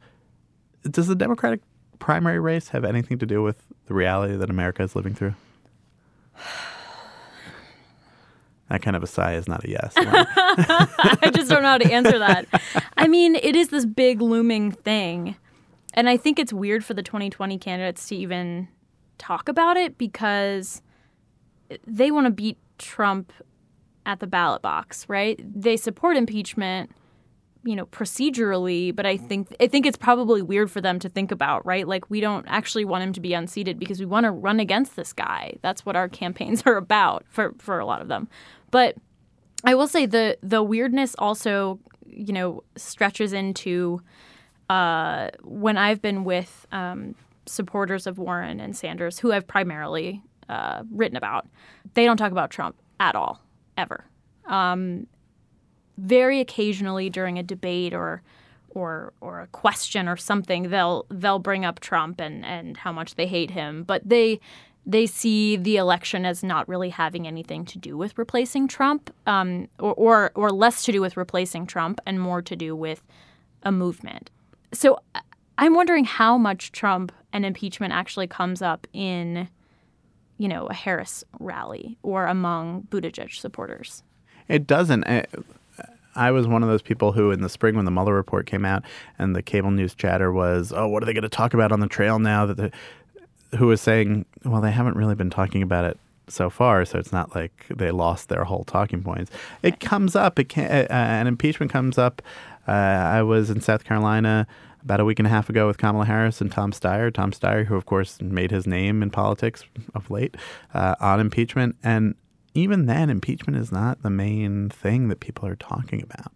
Does 0.90 1.08
the 1.08 1.16
Democratic 1.16 1.62
primary 2.00 2.40
race 2.40 2.70
have 2.70 2.86
anything 2.86 3.18
to 3.20 3.26
do 3.26 3.42
with 3.42 3.66
the 3.88 3.94
reality 3.94 4.36
that 4.36 4.50
America 4.50 4.84
is 4.84 4.96
living 4.96 5.14
through? 5.14 5.34
That 8.70 8.82
kind 8.82 8.96
of 8.96 9.04
a 9.04 9.08
sigh 9.08 9.36
is 9.36 9.48
not 9.48 9.64
a 9.64 9.70
yes. 9.70 9.94
I 9.98 11.32
just 11.36 11.50
don't 11.50 11.62
know 11.62 11.70
how 11.70 11.78
to 11.78 11.92
answer 11.92 12.18
that. 12.18 12.48
I 12.98 13.08
mean, 13.08 13.36
it 13.36 13.56
is 13.56 13.70
this 13.70 13.86
big 13.86 14.22
looming 14.22 14.72
thing. 14.72 15.36
And 15.94 16.10
I 16.10 16.18
think 16.18 16.40
it's 16.40 16.52
weird 16.52 16.84
for 16.84 16.94
the 16.94 17.04
2020 17.04 17.58
candidates 17.60 18.08
to 18.08 18.16
even 18.16 18.68
talk 19.18 19.48
about 19.48 19.78
it 19.78 19.98
because 19.98 20.82
they 21.86 22.12
want 22.12 22.26
to 22.26 22.32
beat 22.32 22.58
Trump 22.78 23.32
at 24.06 24.20
the 24.20 24.28
ballot 24.28 24.62
box, 24.62 25.08
right? 25.08 25.40
They 25.44 25.78
support 25.78 26.18
impeachment, 26.18 26.92
you 27.66 27.76
know, 27.76 27.88
procedurally, 27.88 28.96
but 28.96 29.06
I 29.08 29.18
think 29.18 29.54
I 29.60 29.68
think 29.68 29.88
it's 29.88 29.98
probably 29.98 30.42
weird 30.42 30.70
for 30.70 30.82
them 30.82 31.00
to 31.00 31.10
think 31.10 31.32
about, 31.32 31.66
right? 31.66 31.88
Like 31.88 32.10
we 32.10 32.22
don't 32.22 32.46
actually 32.48 32.86
want 32.86 33.04
him 33.04 33.14
to 33.14 33.20
be 33.20 33.34
unseated 33.34 33.80
because 33.80 34.00
we 34.00 34.06
want 34.06 34.26
to 34.26 34.32
run 34.32 34.60
against 34.60 34.96
this 34.96 35.12
guy. 35.12 35.56
That's 35.62 35.84
what 35.86 35.96
our 35.96 36.08
campaigns 36.08 36.64
are 36.66 36.78
about 36.78 37.26
for 37.28 37.54
for 37.58 37.80
a 37.80 37.86
lot 37.86 38.02
of 38.02 38.08
them. 38.08 38.30
But 38.70 38.96
I 39.64 39.74
will 39.74 39.88
say 39.88 40.06
the 40.06 40.38
the 40.44 40.62
weirdness 40.62 41.16
also, 41.18 41.80
you 42.06 42.34
know, 42.34 42.64
stretches 42.76 43.34
into 43.34 44.00
uh, 44.70 45.30
when 45.44 45.78
I've 45.78 46.02
been 46.02 46.24
with 46.24 46.68
um, 46.72 47.16
supporters 47.48 48.06
of 48.06 48.20
Warren 48.20 48.60
and 48.60 48.76
Sanders, 48.76 49.20
who 49.20 49.32
I've 49.32 49.48
primarily 49.48 50.22
uh, 50.50 50.84
written 50.92 51.18
about. 51.18 51.48
They 51.96 52.06
don't 52.06 52.18
talk 52.18 52.32
about 52.32 52.52
Trump 52.52 52.76
at 53.00 53.16
all, 53.16 53.42
ever. 53.76 54.06
Um, 54.46 55.08
very 55.98 56.40
occasionally 56.40 57.10
during 57.10 57.40
a 57.40 57.44
debate 57.44 57.94
or 57.94 58.22
or 58.70 59.14
or 59.22 59.42
a 59.42 59.48
question 59.48 60.08
or 60.08 60.18
something, 60.18 60.70
they'll 60.70 61.06
they'll 61.10 61.40
bring 61.40 61.66
up 61.66 61.80
Trump 61.80 62.20
and 62.20 62.46
and 62.46 62.78
how 62.78 62.92
much 62.92 63.16
they 63.16 63.28
hate 63.28 63.52
him, 63.52 63.84
but 63.84 64.02
they 64.08 64.40
they 64.86 65.08
see 65.08 65.56
the 65.56 65.78
election 65.78 66.26
as 66.26 66.44
not 66.44 66.68
really 66.68 66.90
having 66.90 67.26
anything 67.26 67.66
to 67.66 67.80
do 67.80 67.98
with 67.98 68.16
replacing 68.18 68.68
Trump, 68.68 69.12
um, 69.26 69.68
or, 69.80 69.94
or 69.94 70.32
or 70.36 70.50
less 70.52 70.84
to 70.84 70.92
do 70.92 71.02
with 71.02 71.18
replacing 71.18 71.66
Trump 71.66 72.00
and 72.06 72.20
more 72.20 72.42
to 72.42 72.56
do 72.56 72.76
with 72.76 73.02
a 73.64 73.72
movement. 73.72 74.30
So 74.74 75.00
I'm 75.58 75.74
wondering 75.74 76.06
how 76.06 76.38
much 76.38 76.72
Trump 76.72 77.12
and 77.32 77.46
impeachment 77.46 77.94
actually 77.94 78.28
comes 78.28 78.62
up 78.62 78.88
in, 78.94 79.48
you 80.38 80.48
know, 80.48 80.68
a 80.68 80.74
Harris 80.74 81.24
rally 81.40 81.98
or 82.04 82.26
among 82.26 82.84
Buttigieg 82.84 83.34
supporters. 83.34 84.04
It 84.48 84.68
doesn't. 84.68 85.06
I 86.16 86.32
was 86.32 86.48
one 86.48 86.64
of 86.64 86.70
those 86.70 86.82
people 86.82 87.12
who, 87.12 87.32
in 87.32 87.42
the 87.42 87.50
spring, 87.50 87.76
when 87.76 87.86
the 87.86 87.92
Mueller 87.92 88.14
report 88.14 88.46
came 88.46 88.66
out, 88.66 88.84
and 89.20 89.36
the 89.36 89.42
cable 89.42 89.72
news 89.72 89.94
chatter 89.94 90.32
was, 90.32 90.74
"Oh, 90.76 90.88
what 90.88 91.04
are 91.04 91.06
they 91.06 91.14
going 91.14 91.24
to 91.24 91.30
talk 91.30 91.54
about 91.54 91.72
on 91.72 91.80
the 91.80 91.88
trail 91.88 92.20
now?" 92.20 92.46
That 92.46 92.58
the, 92.58 93.58
who 93.58 93.68
was 93.68 93.82
saying, 93.82 94.26
"Well, 94.44 94.62
they 94.62 94.72
haven't 94.72 94.98
really 94.98 95.16
been 95.16 95.30
talking 95.30 95.62
about 95.62 95.86
it 95.86 96.00
so 96.28 96.50
far, 96.50 96.86
so 96.86 96.98
it's 96.98 97.12
not 97.12 97.36
like 97.36 97.66
they 97.70 97.92
lost 97.92 98.30
their 98.30 98.46
whole 98.46 98.64
talking 98.64 99.04
points." 99.04 99.32
It 99.62 99.80
comes 99.80 100.16
up. 100.16 100.40
It 100.40 100.50
can, 100.50 100.66
uh, 100.72 100.88
an 100.90 101.28
impeachment 101.28 101.72
comes 101.72 101.98
up. 101.98 102.22
Uh, 102.68 102.72
I 102.72 103.22
was 103.22 103.50
in 103.50 103.62
South 103.62 103.84
Carolina 103.84 104.48
about 104.86 105.00
a 105.00 105.06
week 105.06 105.20
and 105.20 105.28
a 105.28 105.30
half 105.30 105.50
ago 105.50 105.68
with 105.68 105.78
Kamala 105.78 106.06
Harris 106.06 106.42
and 106.42 106.52
Tom 106.52 106.72
Steyer. 106.72 107.12
Tom 107.12 107.32
Steyer, 107.32 107.66
who 107.66 107.76
of 107.76 107.86
course 107.86 108.22
made 108.22 108.52
his 108.52 108.68
name 108.68 109.02
in 109.04 109.10
politics 109.10 109.64
of 109.96 110.10
late 110.10 110.36
uh, 110.74 110.96
on 111.00 111.20
impeachment, 111.20 111.76
and 111.84 112.16
even 112.56 112.86
then, 112.86 113.10
impeachment 113.10 113.60
is 113.60 113.72
not 113.72 114.02
the 114.02 114.10
main 114.10 114.70
thing 114.70 115.10
that 115.10 115.20
people 115.20 115.48
are 115.48 115.56
talking 115.56 116.02
about. 116.02 116.32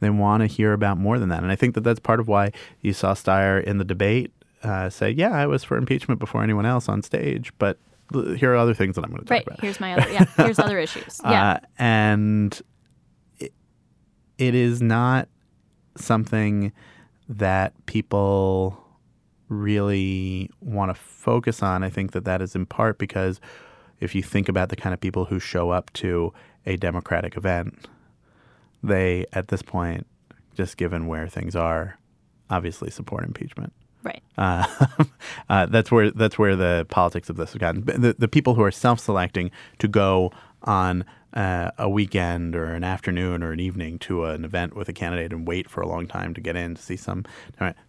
They 0.00 0.10
want 0.10 0.40
to 0.42 0.46
hear 0.46 0.72
about 0.72 0.98
more 0.98 1.18
than 1.18 1.28
that, 1.28 1.42
and 1.42 1.52
I 1.52 1.56
think 1.56 1.74
that 1.76 1.82
that's 1.82 2.00
part 2.00 2.18
of 2.18 2.26
why 2.26 2.50
you 2.80 2.92
saw 2.92 3.14
Steyer 3.14 3.62
in 3.62 3.78
the 3.78 3.84
debate 3.84 4.32
uh, 4.64 4.90
say, 4.90 5.10
"Yeah, 5.10 5.30
I 5.30 5.46
was 5.46 5.62
for 5.62 5.76
impeachment 5.76 6.18
before 6.18 6.42
anyone 6.42 6.66
else 6.66 6.88
on 6.88 7.02
stage," 7.02 7.52
but 7.58 7.78
here 8.12 8.52
are 8.52 8.56
other 8.56 8.74
things 8.74 8.96
that 8.96 9.04
I'm 9.04 9.10
going 9.10 9.22
to 9.22 9.26
talk 9.26 9.42
about. 9.42 9.46
right. 9.46 9.46
about. 9.46 9.60
Here's 9.60 9.80
my 9.80 9.94
other 9.94 10.12
yeah. 10.12 10.24
Here's 10.36 10.58
other 10.58 10.78
issues. 10.78 11.20
Yeah, 11.24 11.52
uh, 11.52 11.58
and 11.78 12.62
it, 13.38 13.52
it 14.38 14.54
is 14.56 14.82
not 14.82 15.28
something 15.96 16.72
that 17.28 17.72
people 17.86 18.78
really 19.48 20.50
want 20.60 20.90
to 20.90 20.94
focus 20.94 21.62
on. 21.62 21.84
I 21.84 21.90
think 21.90 22.12
that 22.12 22.24
that 22.24 22.42
is 22.42 22.54
in 22.54 22.66
part 22.66 22.98
because 22.98 23.40
if 24.02 24.14
you 24.14 24.22
think 24.22 24.48
about 24.48 24.68
the 24.68 24.76
kind 24.76 24.92
of 24.92 25.00
people 25.00 25.26
who 25.26 25.38
show 25.38 25.70
up 25.70 25.92
to 25.94 26.32
a 26.66 26.76
Democratic 26.76 27.36
event, 27.36 27.86
they, 28.82 29.26
at 29.32 29.48
this 29.48 29.62
point, 29.62 30.06
just 30.54 30.76
given 30.76 31.06
where 31.06 31.28
things 31.28 31.54
are, 31.54 31.98
obviously 32.50 32.90
support 32.90 33.24
impeachment. 33.24 33.72
Right. 34.02 34.22
Uh, 34.36 34.66
uh, 35.48 35.66
that's 35.66 35.92
where 35.92 36.10
that's 36.10 36.36
where 36.36 36.56
the 36.56 36.84
politics 36.90 37.30
of 37.30 37.36
this 37.36 37.52
has 37.52 37.60
gotten. 37.60 37.84
The, 37.84 38.16
the 38.18 38.28
people 38.28 38.54
who 38.54 38.62
are 38.62 38.72
self-selecting 38.72 39.52
to 39.78 39.86
go 39.86 40.32
on 40.64 41.04
uh, 41.34 41.70
a 41.78 41.88
weekend 41.88 42.54
or 42.56 42.74
an 42.74 42.82
afternoon 42.84 43.42
or 43.42 43.52
an 43.52 43.60
evening 43.60 43.98
to 44.00 44.24
an 44.24 44.44
event 44.44 44.74
with 44.74 44.88
a 44.88 44.92
candidate 44.92 45.32
and 45.32 45.46
wait 45.46 45.70
for 45.70 45.80
a 45.80 45.88
long 45.88 46.06
time 46.06 46.34
to 46.34 46.40
get 46.40 46.56
in 46.56 46.74
to 46.74 46.82
see 46.82 46.96
some. 46.96 47.24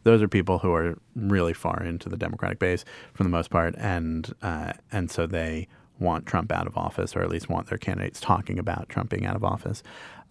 Those 0.03 0.21
are 0.21 0.27
people 0.27 0.59
who 0.59 0.71
are 0.73 0.97
really 1.15 1.53
far 1.53 1.83
into 1.83 2.07
the 2.07 2.17
Democratic 2.17 2.59
base 2.59 2.85
for 3.13 3.23
the 3.23 3.29
most 3.29 3.49
part, 3.49 3.73
and 3.77 4.33
uh, 4.43 4.73
and 4.91 5.09
so 5.09 5.25
they 5.25 5.67
want 6.03 6.25
Trump 6.25 6.51
out 6.51 6.67
of 6.67 6.77
office, 6.77 7.15
or 7.15 7.21
at 7.21 7.29
least 7.29 7.49
want 7.49 7.67
their 7.67 7.77
candidates 7.77 8.19
talking 8.19 8.59
about 8.59 8.89
Trump 8.89 9.09
being 9.09 9.25
out 9.25 9.35
of 9.35 9.43
office. 9.43 9.81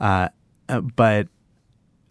Uh, 0.00 0.28
uh 0.68 0.80
but 0.80 1.28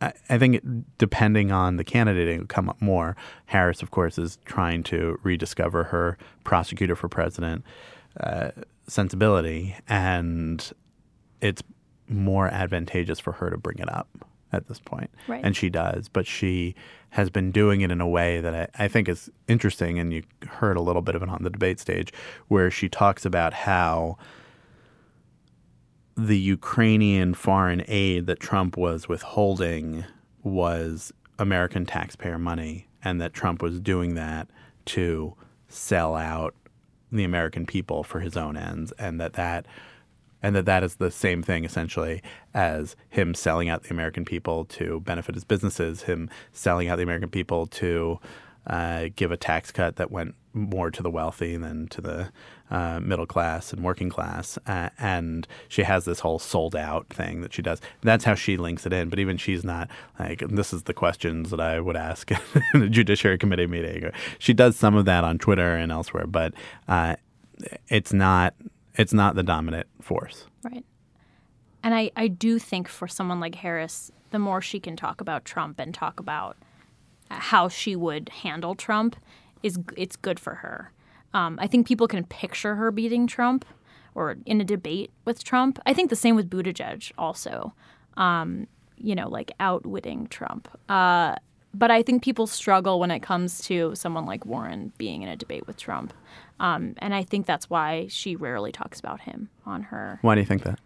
I, 0.01 0.13
I 0.29 0.37
think 0.37 0.61
depending 0.97 1.51
on 1.51 1.77
the 1.77 1.83
candidate, 1.83 2.27
it 2.27 2.39
will 2.39 2.47
come 2.47 2.69
up 2.69 2.81
more. 2.81 3.15
Harris, 3.45 3.81
of 3.81 3.91
course, 3.91 4.17
is 4.17 4.37
trying 4.45 4.83
to 4.83 5.19
rediscover 5.23 5.85
her 5.85 6.17
prosecutor 6.43 6.95
for 6.95 7.07
president 7.07 7.63
uh, 8.19 8.51
sensibility, 8.87 9.75
and 9.87 10.71
it's 11.39 11.63
more 12.07 12.47
advantageous 12.49 13.19
for 13.19 13.33
her 13.33 13.49
to 13.49 13.57
bring 13.57 13.77
it 13.77 13.89
up 13.89 14.09
at 14.51 14.67
this 14.67 14.79
point. 14.79 15.09
Right. 15.27 15.41
And 15.43 15.55
she 15.55 15.69
does, 15.69 16.09
but 16.09 16.27
she 16.27 16.75
has 17.11 17.29
been 17.29 17.51
doing 17.51 17.81
it 17.81 17.91
in 17.91 17.99
a 17.99 18.07
way 18.07 18.39
that 18.39 18.55
I, 18.55 18.85
I, 18.85 18.87
think 18.87 19.09
is 19.09 19.29
interesting. 19.47 19.99
And 19.99 20.13
you 20.13 20.23
heard 20.47 20.77
a 20.77 20.81
little 20.81 21.01
bit 21.01 21.13
of 21.13 21.21
it 21.21 21.29
on 21.29 21.43
the 21.43 21.49
debate 21.49 21.79
stage, 21.79 22.11
where 22.47 22.71
she 22.71 22.87
talks 22.87 23.25
about 23.25 23.53
how 23.53 24.17
the 26.15 26.39
Ukrainian 26.39 27.33
foreign 27.33 27.83
aid 27.87 28.27
that 28.27 28.39
Trump 28.39 28.77
was 28.77 29.09
withholding 29.09 30.05
was 30.43 31.11
American 31.37 31.85
taxpayer 31.85 32.39
money, 32.39 32.87
and 33.03 33.19
that 33.19 33.33
Trump 33.33 33.61
was 33.61 33.79
doing 33.79 34.15
that 34.15 34.47
to 34.85 35.35
sell 35.67 36.15
out 36.15 36.55
the 37.11 37.23
American 37.25 37.65
people 37.65 38.03
for 38.03 38.21
his 38.21 38.37
own 38.37 38.55
ends, 38.55 38.93
and 38.93 39.19
that 39.19 39.33
that 39.33 39.65
and 40.43 40.55
that 40.55 40.65
that 40.65 40.83
is 40.83 40.95
the 40.95 41.11
same 41.11 41.43
thing 41.43 41.65
essentially 41.65 42.21
as 42.53 42.95
him 43.09 43.33
selling 43.33 43.69
out 43.69 43.83
the 43.83 43.91
American 43.91 44.25
people 44.25 44.65
to 44.65 44.99
benefit 45.01 45.35
his 45.35 45.43
businesses, 45.43 46.03
him 46.03 46.29
selling 46.51 46.87
out 46.87 46.97
the 46.97 47.03
American 47.03 47.29
people 47.29 47.67
to 47.67 48.19
uh, 48.67 49.09
give 49.15 49.31
a 49.31 49.37
tax 49.37 49.71
cut 49.71 49.95
that 49.95 50.11
went 50.11 50.35
more 50.53 50.91
to 50.91 51.01
the 51.01 51.09
wealthy 51.09 51.57
than 51.57 51.87
to 51.87 52.01
the 52.01 52.31
uh, 52.69 52.99
middle 52.99 53.25
class 53.25 53.73
and 53.73 53.83
working 53.83 54.09
class. 54.09 54.57
Uh, 54.67 54.89
and 54.99 55.47
she 55.67 55.83
has 55.83 56.05
this 56.05 56.19
whole 56.19 56.39
sold 56.39 56.75
out 56.75 57.07
thing 57.09 57.41
that 57.41 57.53
she 57.53 57.61
does. 57.61 57.81
That's 58.01 58.23
how 58.23 58.35
she 58.35 58.57
links 58.57 58.85
it 58.85 58.93
in. 58.93 59.09
But 59.09 59.19
even 59.19 59.37
she's 59.37 59.63
not 59.63 59.89
like, 60.19 60.43
this 60.47 60.73
is 60.73 60.83
the 60.83 60.93
questions 60.93 61.49
that 61.49 61.59
I 61.59 61.79
would 61.79 61.97
ask 61.97 62.31
in 62.73 62.83
a 62.83 62.89
Judiciary 62.89 63.37
Committee 63.37 63.67
meeting. 63.67 64.11
She 64.39 64.53
does 64.53 64.75
some 64.75 64.95
of 64.95 65.05
that 65.05 65.23
on 65.23 65.37
Twitter 65.37 65.75
and 65.75 65.91
elsewhere, 65.91 66.27
but 66.27 66.53
uh, 66.87 67.15
it's 67.89 68.13
not 68.13 68.53
it's 68.95 69.13
not 69.13 69.35
the 69.35 69.43
dominant 69.43 69.87
force. 70.01 70.45
Right. 70.63 70.85
And 71.83 71.93
I, 71.93 72.11
I 72.15 72.27
do 72.27 72.59
think 72.59 72.87
for 72.87 73.07
someone 73.07 73.39
like 73.39 73.55
Harris, 73.55 74.11
the 74.31 74.39
more 74.39 74.61
she 74.61 74.79
can 74.79 74.95
talk 74.95 75.21
about 75.21 75.45
Trump 75.45 75.79
and 75.79 75.93
talk 75.93 76.19
about 76.19 76.57
how 77.29 77.69
she 77.69 77.95
would 77.95 78.29
handle 78.29 78.75
Trump, 78.75 79.15
is 79.63 79.79
it's 79.97 80.15
good 80.15 80.39
for 80.39 80.55
her. 80.55 80.91
Um, 81.33 81.57
I 81.61 81.67
think 81.67 81.87
people 81.87 82.07
can 82.07 82.25
picture 82.25 82.75
her 82.75 82.91
beating 82.91 83.25
Trump 83.25 83.65
or 84.13 84.37
in 84.45 84.59
a 84.59 84.65
debate 84.65 85.11
with 85.25 85.43
Trump. 85.43 85.79
I 85.85 85.93
think 85.93 86.09
the 86.09 86.15
same 86.15 86.35
with 86.35 86.49
Buttigieg 86.49 87.11
also. 87.17 87.73
Um, 88.17 88.67
you 88.97 89.15
know, 89.15 89.29
like 89.29 89.51
outwitting 89.59 90.27
Trump. 90.27 90.67
Uh, 90.89 91.35
but 91.73 91.89
I 91.89 92.03
think 92.03 92.23
people 92.23 92.47
struggle 92.47 92.99
when 92.99 93.11
it 93.11 93.21
comes 93.21 93.61
to 93.61 93.95
someone 93.95 94.25
like 94.25 94.45
Warren 94.45 94.91
being 94.97 95.21
in 95.21 95.29
a 95.29 95.35
debate 95.35 95.65
with 95.67 95.77
Trump. 95.77 96.13
Um, 96.61 96.93
and 96.99 97.13
I 97.13 97.23
think 97.23 97.47
that's 97.47 97.71
why 97.71 98.05
she 98.07 98.35
rarely 98.35 98.71
talks 98.71 98.99
about 98.99 99.21
him 99.21 99.49
on 99.65 99.81
her. 99.81 100.19
Why 100.21 100.35
do 100.35 100.41
you 100.41 100.45
think 100.45 100.63
that? 100.63 100.79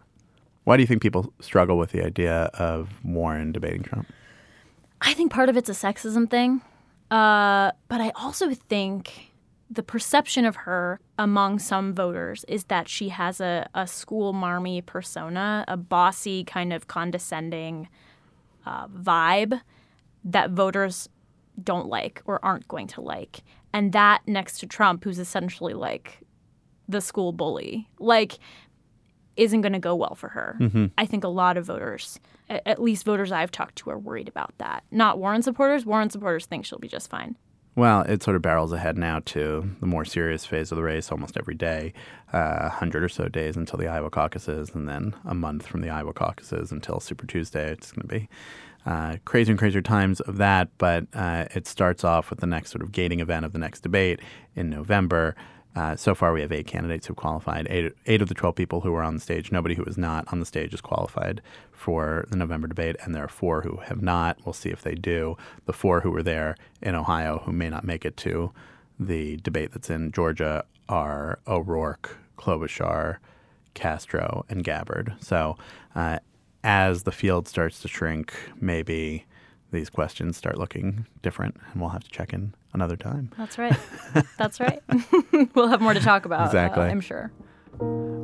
Why 0.64 0.78
do 0.78 0.82
you 0.82 0.86
think 0.86 1.02
people 1.02 1.32
struggle 1.40 1.76
with 1.76 1.92
the 1.92 2.02
idea 2.02 2.50
of 2.54 3.04
Warren 3.04 3.52
debating 3.52 3.82
Trump? 3.82 4.10
I 5.02 5.12
think 5.12 5.30
part 5.30 5.50
of 5.50 5.56
it's 5.56 5.68
a 5.68 5.72
sexism 5.72 6.30
thing. 6.30 6.62
Uh, 7.10 7.72
but 7.88 8.00
I 8.00 8.10
also 8.16 8.54
think 8.54 9.32
the 9.70 9.82
perception 9.82 10.46
of 10.46 10.56
her 10.56 10.98
among 11.18 11.58
some 11.58 11.92
voters 11.92 12.44
is 12.48 12.64
that 12.64 12.88
she 12.88 13.10
has 13.10 13.40
a, 13.40 13.68
a 13.74 13.86
school 13.86 14.32
marmy 14.32 14.80
persona, 14.80 15.62
a 15.68 15.76
bossy, 15.76 16.42
kind 16.42 16.72
of 16.72 16.88
condescending 16.88 17.88
uh, 18.64 18.88
vibe 18.88 19.60
that 20.24 20.50
voters 20.50 21.08
don't 21.62 21.86
like 21.86 22.22
or 22.24 22.42
aren't 22.42 22.66
going 22.66 22.86
to 22.86 23.02
like. 23.02 23.42
And 23.76 23.92
that 23.92 24.22
next 24.26 24.58
to 24.60 24.66
Trump, 24.66 25.04
who's 25.04 25.18
essentially 25.18 25.74
like 25.74 26.20
the 26.88 27.00
school 27.00 27.32
bully. 27.32 27.88
Like, 27.98 28.38
isn't 29.36 29.60
going 29.60 29.74
to 29.74 29.78
go 29.78 29.94
well 29.94 30.14
for 30.14 30.28
her. 30.30 30.56
Mhm. 30.60 30.92
I 30.96 31.04
think 31.04 31.22
a 31.24 31.28
lot 31.28 31.58
of 31.58 31.66
voters, 31.66 32.18
at 32.48 32.80
least 32.80 33.04
voters 33.04 33.30
I've 33.32 33.50
talked 33.50 33.76
to, 33.76 33.90
are 33.90 33.98
worried 33.98 34.28
about 34.28 34.56
that. 34.58 34.82
Not 34.90 35.18
Warren 35.18 35.42
supporters. 35.42 35.84
Warren 35.84 36.08
supporters 36.08 36.46
think 36.46 36.64
she'll 36.64 36.78
be 36.78 36.88
just 36.88 37.10
fine. 37.10 37.36
Well, 37.74 38.00
it 38.02 38.22
sort 38.22 38.36
of 38.36 38.40
barrels 38.40 38.72
ahead 38.72 38.96
now 38.96 39.20
to 39.26 39.68
the 39.80 39.86
more 39.86 40.06
serious 40.06 40.46
phase 40.46 40.72
of 40.72 40.76
the 40.76 40.82
race 40.82 41.12
almost 41.12 41.36
every 41.36 41.54
day. 41.54 41.92
Uh, 42.32 42.56
A 42.60 42.68
hundred 42.70 43.04
or 43.04 43.10
so 43.10 43.28
days 43.28 43.56
until 43.58 43.78
the 43.78 43.88
Iowa 43.88 44.08
caucuses, 44.08 44.74
and 44.74 44.88
then 44.88 45.14
a 45.26 45.34
month 45.34 45.66
from 45.66 45.82
the 45.82 45.90
Iowa 45.90 46.14
caucuses 46.14 46.72
until 46.72 46.98
Super 47.00 47.26
Tuesday. 47.26 47.70
It's 47.70 47.92
going 47.92 48.08
to 48.08 48.14
be 48.20 48.28
uh, 48.86 49.16
crazier 49.24 49.52
and 49.52 49.58
crazier 49.58 49.82
times 49.82 50.20
of 50.20 50.38
that, 50.38 50.68
but 50.78 51.06
uh, 51.12 51.46
it 51.54 51.66
starts 51.66 52.04
off 52.04 52.30
with 52.30 52.40
the 52.40 52.46
next 52.46 52.70
sort 52.70 52.82
of 52.82 52.92
gating 52.92 53.20
event 53.20 53.44
of 53.44 53.52
the 53.52 53.58
next 53.58 53.80
debate 53.80 54.20
in 54.54 54.70
November. 54.70 55.34
Uh, 55.74 55.94
so 55.94 56.14
far, 56.14 56.32
we 56.32 56.40
have 56.40 56.52
eight 56.52 56.66
candidates 56.66 57.06
who've 57.06 57.16
qualified. 57.16 57.66
Eight, 57.68 57.92
eight 58.06 58.22
of 58.22 58.28
the 58.28 58.34
12 58.34 58.54
people 58.54 58.80
who 58.80 58.92
were 58.92 59.02
on 59.02 59.14
the 59.14 59.20
stage, 59.20 59.52
nobody 59.52 59.74
who 59.74 59.84
is 59.84 59.98
not 59.98 60.24
on 60.32 60.40
the 60.40 60.46
stage 60.46 60.72
is 60.72 60.80
qualified 60.80 61.42
for 61.70 62.24
the 62.30 62.36
November 62.36 62.66
debate, 62.66 62.96
and 63.04 63.14
there 63.14 63.24
are 63.24 63.28
four 63.28 63.60
who 63.60 63.76
have 63.84 64.00
not. 64.00 64.38
We'll 64.46 64.54
see 64.54 64.70
if 64.70 64.82
they 64.82 64.94
do. 64.94 65.36
The 65.66 65.74
four 65.74 66.00
who 66.00 66.10
were 66.10 66.22
there 66.22 66.56
in 66.80 66.94
Ohio 66.94 67.42
who 67.44 67.52
may 67.52 67.68
not 67.68 67.84
make 67.84 68.06
it 68.06 68.16
to 68.18 68.52
the 68.98 69.36
debate 69.38 69.72
that's 69.72 69.90
in 69.90 70.12
Georgia 70.12 70.64
are 70.88 71.40
O'Rourke, 71.46 72.16
Klobuchar, 72.38 73.18
Castro, 73.74 74.46
and 74.48 74.64
Gabbard. 74.64 75.14
So 75.20 75.58
uh, 75.94 76.20
as 76.66 77.04
the 77.04 77.12
field 77.12 77.46
starts 77.46 77.78
to 77.80 77.88
shrink, 77.88 78.34
maybe 78.60 79.24
these 79.70 79.88
questions 79.88 80.36
start 80.36 80.58
looking 80.58 81.06
different, 81.22 81.56
and 81.72 81.80
we'll 81.80 81.90
have 81.90 82.02
to 82.02 82.10
check 82.10 82.32
in 82.32 82.52
another 82.72 82.96
time. 82.96 83.30
That's 83.38 83.56
right. 83.56 83.76
That's 84.36 84.58
right. 84.58 84.82
we'll 85.54 85.68
have 85.68 85.80
more 85.80 85.94
to 85.94 86.00
talk 86.00 86.24
about. 86.24 86.40
uh, 86.40 86.44
Exactly. 86.46 86.84
I'm 86.84 87.00
sure. 87.00 87.30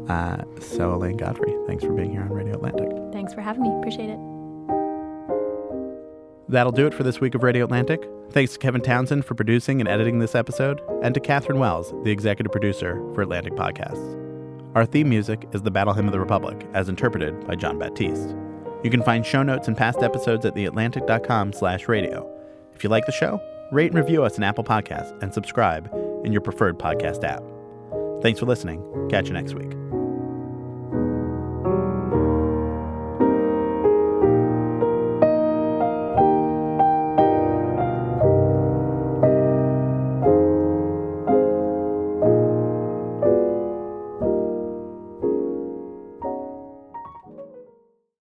Uh, 0.08 0.42
so, 0.60 0.92
Elaine 0.94 1.16
Godfrey, 1.16 1.54
thanks 1.68 1.84
for 1.84 1.92
being 1.92 2.10
here 2.10 2.22
on 2.22 2.30
Radio 2.30 2.54
Atlantic. 2.54 2.88
Thanks 3.12 3.32
for 3.32 3.42
having 3.42 3.62
me. 3.62 3.70
Appreciate 3.78 4.10
it. 4.10 4.18
That'll 6.48 6.72
do 6.72 6.86
it 6.86 6.94
for 6.94 7.04
this 7.04 7.20
week 7.20 7.34
of 7.36 7.42
Radio 7.44 7.64
Atlantic. 7.64 8.02
Thanks 8.32 8.54
to 8.54 8.58
Kevin 8.58 8.80
Townsend 8.80 9.24
for 9.24 9.34
producing 9.34 9.80
and 9.80 9.88
editing 9.88 10.18
this 10.18 10.34
episode, 10.34 10.80
and 11.02 11.14
to 11.14 11.20
Catherine 11.20 11.58
Wells, 11.60 11.92
the 12.02 12.10
executive 12.10 12.50
producer 12.50 12.96
for 13.14 13.22
Atlantic 13.22 13.52
Podcasts. 13.54 14.31
Our 14.74 14.86
theme 14.86 15.08
music 15.08 15.46
is 15.52 15.62
the 15.62 15.70
Battle 15.70 15.92
Hymn 15.92 16.06
of 16.06 16.12
the 16.12 16.20
Republic, 16.20 16.66
as 16.72 16.88
interpreted 16.88 17.46
by 17.46 17.56
Jon 17.56 17.78
Batiste. 17.78 18.34
You 18.82 18.90
can 18.90 19.02
find 19.02 19.24
show 19.24 19.42
notes 19.42 19.68
and 19.68 19.76
past 19.76 20.02
episodes 20.02 20.46
at 20.46 20.54
theatlantic.com 20.54 21.52
slash 21.52 21.88
radio. 21.88 22.28
If 22.74 22.82
you 22.82 22.88
like 22.88 23.04
the 23.04 23.12
show, 23.12 23.38
rate 23.70 23.92
and 23.92 24.00
review 24.00 24.24
us 24.24 24.38
on 24.38 24.44
Apple 24.44 24.64
Podcasts 24.64 25.20
and 25.22 25.32
subscribe 25.32 25.92
in 26.24 26.32
your 26.32 26.40
preferred 26.40 26.78
podcast 26.78 27.22
app. 27.22 27.42
Thanks 28.22 28.40
for 28.40 28.46
listening. 28.46 29.08
Catch 29.10 29.28
you 29.28 29.34
next 29.34 29.54
week. 29.54 29.81